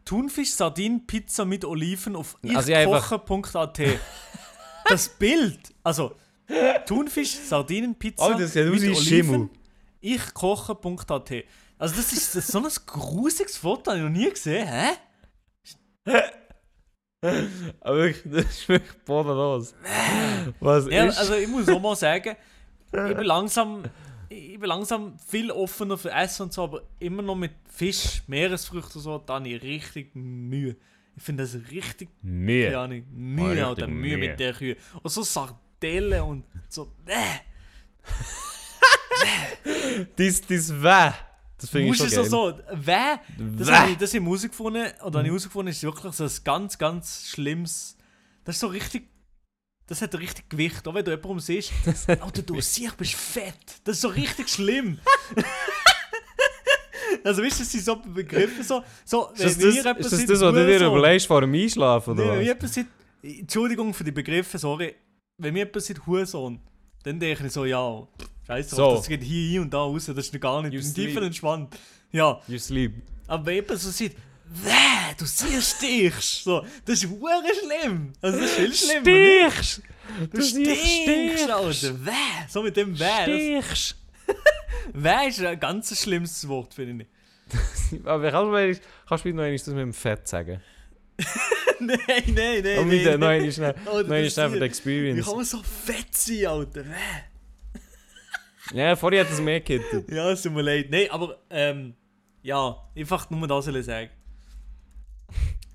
[0.04, 3.78] Thunfisch, Sardinen, Pizza mit Oliven auf Also ichkoche.at.
[4.88, 6.12] das Bild, also
[6.86, 9.48] Thunfisch, Sardinen, Pizza Oh, das aus mit Oliven, Schimmel.
[10.00, 11.30] ichkoche.at.
[11.78, 16.20] Also das ist, das ist so ein grusiges Foto, habe ich noch nie gesehen, hä?
[17.22, 19.74] Aber wirklich, das ist wirklich bodenlos.
[20.60, 21.18] Was Ja, ist...
[21.18, 22.36] also ich muss auch mal sagen,
[22.92, 23.84] ich bin langsam,
[24.28, 28.96] ich bin langsam viel offener für Essen und so, aber immer noch mit Fisch, Meeresfrüchten
[28.96, 30.76] und so, da habe ich richtig Mühe.
[31.16, 32.78] Ich finde das richtig, Mühe.
[32.78, 34.30] Ahnung, Oh, Mühe, richtig Alter, Mühe Mühe.
[34.30, 34.76] mit der Kühe.
[35.02, 37.40] Und so Sardellen und so, äh,
[40.18, 41.10] Dies, dies Weh.
[41.60, 42.24] Das finde ich schon geil.
[42.24, 42.94] so, so, weh,
[43.58, 46.30] das habe ich, das habe ich herausgefunden, oder habe ich herausgefunden, ist wirklich so ein
[46.44, 47.96] ganz, ganz schlimmes,
[48.44, 49.08] das ist so richtig,
[49.86, 51.72] das hat richtig Gewicht, auch wenn du jemandem siehst,
[52.08, 53.54] Alter, du siehst, bist fett,
[53.84, 54.98] das ist so richtig schlimm.
[57.24, 60.26] also weißt du, das sind so Begriffe, so, so Ist das, wenn das, ist das,
[60.26, 62.74] das, was du dir Hurensohn- überlegst vor dem Einschlafen, oder Nee, was?
[62.74, 62.86] sagt,
[63.22, 64.94] Entschuldigung für die Begriffe, sorry,
[65.38, 66.60] wenn mir jemand sagt, Hurensohn,
[67.02, 68.06] dann denke ich so, ja,
[68.50, 68.96] scheiße, So.
[68.96, 71.76] das geht hier hin und da raus, das ist gar nicht, You tiefer entspannt.
[72.12, 72.94] Ja, You sleep.
[73.26, 74.16] aber wenn jemand so sieht,
[74.52, 76.42] Wäh, du siehst stichst.
[76.42, 78.12] So, das ist hure schlimm.
[78.20, 79.50] Also das ist viel schlimmer.
[79.52, 79.82] Stichst!
[80.32, 82.04] Du stinkst, Alter.
[82.04, 82.10] Wäh.
[82.48, 83.04] So mit dem Wäh.
[83.60, 83.96] Das- Stichst!
[84.92, 88.04] Wäh ist ein ganz schlimmes Wort, finde ich.
[88.06, 90.60] Aber kannst du, mir- kannst du mir noch einmal das mit dem Fett sagen?
[91.78, 92.78] nein, nein, nein.
[92.80, 93.38] Und nein, wieder noch nein.
[93.40, 95.26] einmal schnell, einmal das schnell für die Wie Experience.
[95.26, 96.84] kann man so fett sein, Alter?
[96.86, 96.92] Wäh.
[98.72, 100.10] Ja, vorher hat es mehr gehittet.
[100.10, 100.90] Ja, es tut mir leid.
[100.90, 101.94] Nein, aber, ähm,
[102.42, 104.10] ja, einfach nur das soll ich sagen.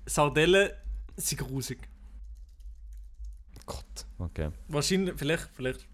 [0.06, 0.70] Sardellen
[1.16, 1.78] sind grusig.
[3.66, 4.50] Gott, okay.
[4.68, 5.86] Wahrscheinlich, vielleicht, vielleicht,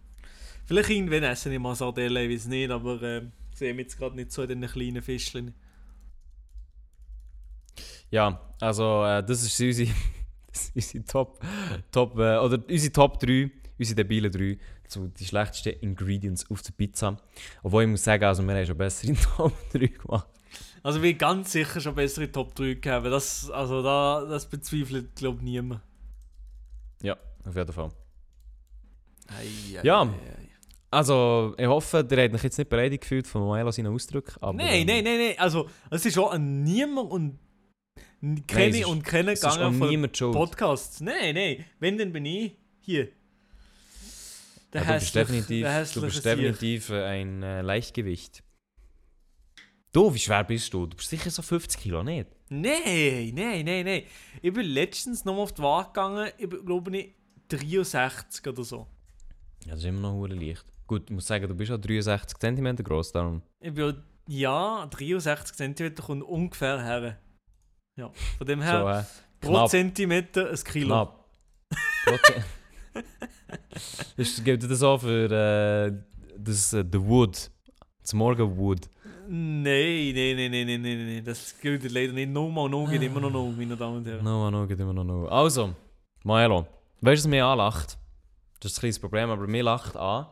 [0.65, 3.23] vielleicht irgendwann essen ich mal Sardellen, ich weiß nicht, aber äh,
[3.55, 5.55] sehe mich jetzt gerade nicht so in den kleinen Fischchen.
[8.11, 9.91] Ja, also äh, das ist unsere,
[10.53, 11.41] das ist unsere Top,
[11.91, 16.73] Top äh, oder unsere Top 3, unsere debilen 3, so die schlechtesten Ingredients auf der
[16.73, 17.17] Pizza.
[17.63, 20.29] Obwohl ich muss sagen, also wir haben schon bessere Top 3 gemacht.
[20.83, 23.07] Also wir ganz sicher schon bessere Top 3 gehabt.
[23.07, 25.81] Das, also da, das bezweifelt, glaube ich, niemand.
[27.03, 27.91] Ja, auf jeden Fall.
[29.29, 30.03] Ei, ei, Ja.
[30.03, 30.49] ei.
[30.91, 34.37] Also, ich hoffe, ihr habt euch jetzt nicht beleidigt gefühlt von Maelo seinen Ausdruck.
[34.43, 35.35] Aber, Nein, nein, nein, nein.
[35.39, 37.39] Also, es ist auch an niemand und
[38.47, 40.33] kenne ist- und kenne gegangen von.
[40.33, 41.01] Podcasts.
[41.01, 41.65] Nein, nein.
[41.81, 43.09] Wenn, dann bin ich hier.
[44.73, 48.43] Der Ja, du bist definitiv, du bist definitiv äh, ein äh, Leichtgewicht.
[49.93, 50.87] Du, wie schwer bist du?
[50.87, 52.29] Du bist sicher so 50 Kilo, nicht?
[52.49, 54.03] Nein, nein, nein, nein.
[54.41, 57.15] Ich bin letztens noch mal auf die Waage gegangen, ich bin, glaube ich,
[57.49, 58.87] 63 oder so.
[59.67, 60.65] Ja, das ist immer noch hure leicht.
[60.87, 63.43] Gut, ich muss sagen, du bist auch 63 cm groß, darum.
[63.61, 67.19] Ich bin, ja, 63 cm kommt ungefähr her.
[67.97, 69.05] Ja, von dem her,
[69.41, 69.67] So, äh, pro.
[69.67, 70.87] Zentimeter ein Kilo.
[70.87, 71.29] knapp.
[74.17, 75.93] Ist, gilt das auch für äh,
[76.39, 77.51] das, äh, The Wood?
[78.03, 78.89] Das Morgenwood?
[79.29, 82.31] Nein, nein, nein, nein, nein, nein, nein, das gilt leider nicht.
[82.31, 84.25] No mal no geht immer noch no, meine Damen und Herren.
[84.25, 85.27] No, no, geht immer noch no.
[85.29, 85.75] Also,
[86.25, 86.67] Maelo,
[87.01, 87.99] weißt du, was mich anlacht?
[88.61, 90.27] Das ist ein kleines Problem, aber mir lacht an.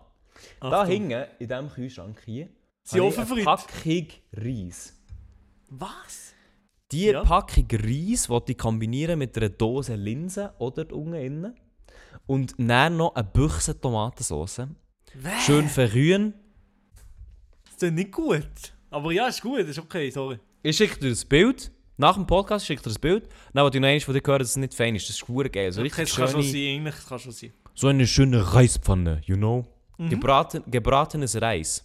[0.60, 0.92] Da Achtung.
[0.92, 2.48] hinten, in diesem Kühlschrank hier,
[2.82, 4.96] Sie offen für Packung Reis.
[5.68, 6.34] Was?
[6.90, 7.22] Die Ja.
[7.22, 11.54] Packung Reis wollte ich kombinieren mit einer Dose Linsen oder unten innen.
[12.26, 14.62] Und dann noch eine Büchse Tomatensauce.
[15.44, 16.34] Schön verrühren.
[17.74, 18.46] Das ist nicht gut.
[18.90, 20.38] Aber ja, ist gut, ist okay, sorry.
[20.62, 21.70] Ich schicke dir das Bild.
[21.96, 23.28] Nach dem Podcast schicke ich dir das Bild.
[23.52, 25.08] Dann wollte ich noch einmal von dir hören, dass es nicht fein ist.
[25.08, 25.72] Das ist verdammt geil.
[25.72, 27.52] So, richtig das kann schon sein, eigentlich das kann schon sein.
[27.74, 29.66] so eine schöne Reispfanne, you know?
[29.98, 30.10] Mhm.
[30.10, 31.84] Gebraten, gebratenes Reis.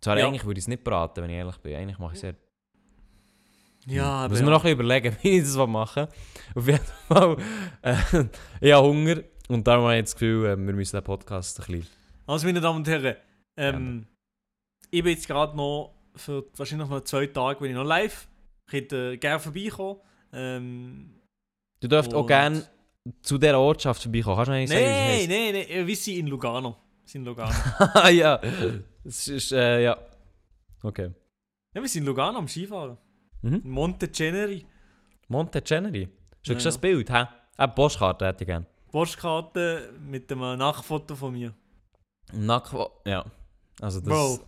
[0.00, 0.26] Zwar Ja.
[0.28, 1.74] eigentlich würde ich es nicht braten, wenn ich ehrlich bin.
[1.76, 2.34] Eigentlich mache ich es sehr...
[3.86, 6.08] Ja, Muss mir noch ein bisschen überlegen, wie ich das machen
[6.54, 6.54] will.
[6.54, 7.36] Auf jeden Fall,
[7.82, 8.24] äh,
[8.60, 9.16] ich habe Hunger
[9.48, 11.86] und darum habe ich das Gefühl, äh, wir müssen den Podcast ein bisschen...
[12.26, 13.16] Also, meine Damen und Herren,
[13.56, 14.06] ähm,
[14.90, 18.28] ich bin jetzt gerade noch für wahrscheinlich noch zwei Tage bin ich noch live.
[18.68, 20.00] Ich hätte gerne vorbeikommen.
[20.32, 21.10] Ähm,
[21.80, 22.64] Du dürft auch gerne
[23.20, 24.36] zu dieser Ortschaft vorbeikommen.
[24.36, 26.76] Kannst du eigentlich sagen, nein, wie sie nein, nein, wir sind in Lugano.
[27.02, 27.52] Wir sind in Lugano.
[27.94, 28.40] Ah ja,
[29.04, 29.98] es ist, äh, ja.
[30.82, 31.10] Okay.
[31.74, 32.96] ja, wir sind in Lugano am Skifahren.
[33.44, 33.60] Mhm.
[33.62, 34.64] In Monte Ceneri.
[35.28, 36.08] Monte Ceneri.
[36.42, 37.26] Schaust du Ja, das Bild, hä?
[37.56, 38.66] Eine Postkarte hätte ich gerne.
[38.90, 41.52] Postkarte mit einem Nachfoto von mir.
[42.32, 42.74] Nack...
[43.04, 43.24] Ja.
[43.80, 44.08] Also das...
[44.08, 44.40] Bro.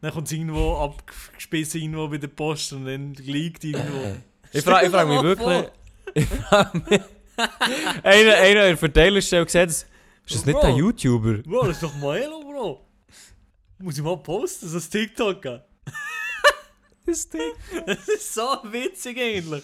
[0.00, 4.16] Dann kommt es irgendwo abgespissen irgendwo bei der Post und dann liegt irgendwo.
[4.54, 5.70] Ich frage ich frag mich Stell dir mal wirklich...
[6.14, 7.00] Ich frage mich...
[8.02, 9.86] einer, einer in der Verteilerstelle gesagt, ist
[10.28, 10.66] das nicht Bro.
[10.66, 11.34] ein YouTuber?
[11.38, 12.84] Bro, das ist doch Bro.
[13.78, 15.62] Muss ich mal posten, so ein TikTok.
[17.06, 17.52] Das Ding.
[17.86, 19.62] Das ist so witzig eigentlich.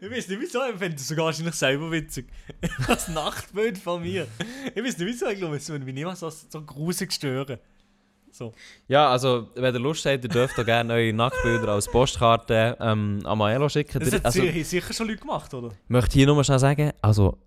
[0.00, 2.26] Ich weiß nicht wieso, ich finde es sogar wahrscheinlich selber witzig.
[2.86, 4.26] Das Nachtbild von mir.
[4.74, 7.58] Ich weiß nicht wieso, ich glaube, es würde mich niemals so, so grusig stören.
[8.30, 8.52] So.
[8.88, 13.20] Ja, also, wenn ihr Lust habt, ihr dürft auch gerne eure Nacktbilder als Postkarte ähm,
[13.24, 14.00] an Maelo schicken.
[14.00, 15.70] Das hat also, ich sicher schon Leute gemacht, oder?
[15.86, 17.38] möchte hier nur mal schnell sagen, also...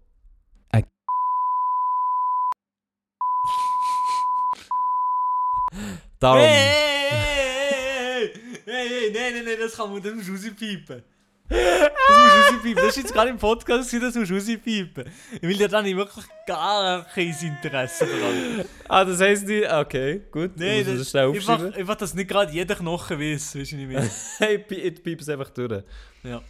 [6.20, 6.40] Darum...
[6.40, 6.87] Hey,
[9.68, 11.04] das kann man, das du rauspiepen.
[11.50, 12.76] Das musst du rauspiepen.
[12.84, 15.06] Das ist jetzt gerade im Podcast, das musst du rauspiepen.
[15.36, 18.66] Ich will dir da nicht wirklich gar kein Interesse daran.
[18.90, 19.72] Ah, das heisst nicht...
[19.72, 20.52] Okay, gut.
[20.58, 21.74] Nein, Ich muss das, schnell einfach, aufschreiben.
[21.76, 24.04] einfach, dass nicht gerade jeder Knochen weiß, weißt du nicht mehr.
[24.40, 25.84] Hey, ich piep es einfach durch.
[26.24, 26.42] Ja.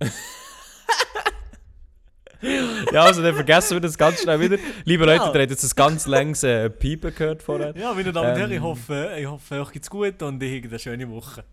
[2.92, 4.56] Ja, also dann vergessen wir das ganz schnell wieder.
[4.84, 5.26] Liebe Leute, Ja.
[5.34, 7.74] ihr habt jetzt ein ganz langes äh, Piepen gehört vorher.
[7.76, 8.62] Ja, meine Damen und Herren, ich Ähm.
[8.62, 11.44] hoffe, ich hoffe, euch geht's gut und ich habe eine schöne Woche.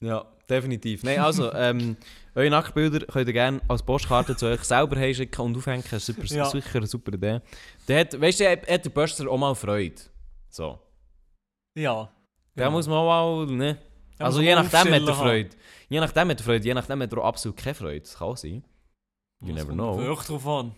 [0.00, 1.02] Ja, definitiv.
[1.04, 1.96] Nein, also, ähm,
[2.34, 5.82] eure Nacktbilder könnt ihr gerne als Postkarte zu euch selber heimschicken und aufhängen.
[5.98, 6.44] Super, Ja.
[6.46, 7.40] sicher eine super Idee.
[7.88, 9.94] Der hat, weißt du, hat hat der Böster auch mal Freude.
[10.50, 10.78] So.
[11.76, 12.10] Ja.
[12.54, 12.70] Da Ja.
[12.70, 13.78] muss man auch mal, ne?
[14.18, 15.14] Also je nachdem hat er.
[15.14, 15.50] Freude.
[15.88, 18.00] Je nachdem hat er Freude, je nachdem hat er auch absolut keine Freude.
[18.00, 18.64] Das kann sein.
[19.42, 19.98] You never know.
[19.98, 20.72] Wirklich drauf an.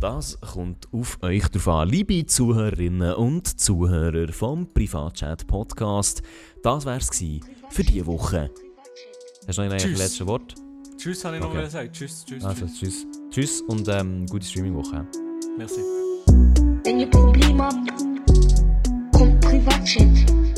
[0.00, 6.22] Das kommt auf euch drauf an, liebe Zuhörerinnen und Zuhörer vom Privatchat Podcast.
[6.62, 8.50] Das wär's es für diese Woche.
[9.46, 10.54] Hast du noch ein letztes Wort?
[10.96, 11.54] Tschüss, habe ich okay.
[11.54, 11.92] noch gesagt.
[11.92, 12.42] Tschüss, tschüss.
[12.42, 13.06] Also, tschüss.
[13.30, 15.06] Tschüss und ähm, gute Streaming-Woche.
[15.58, 15.80] Merci.
[16.84, 17.90] Wenn ihr Probleme habt,
[19.12, 20.49] kommt Privatchat.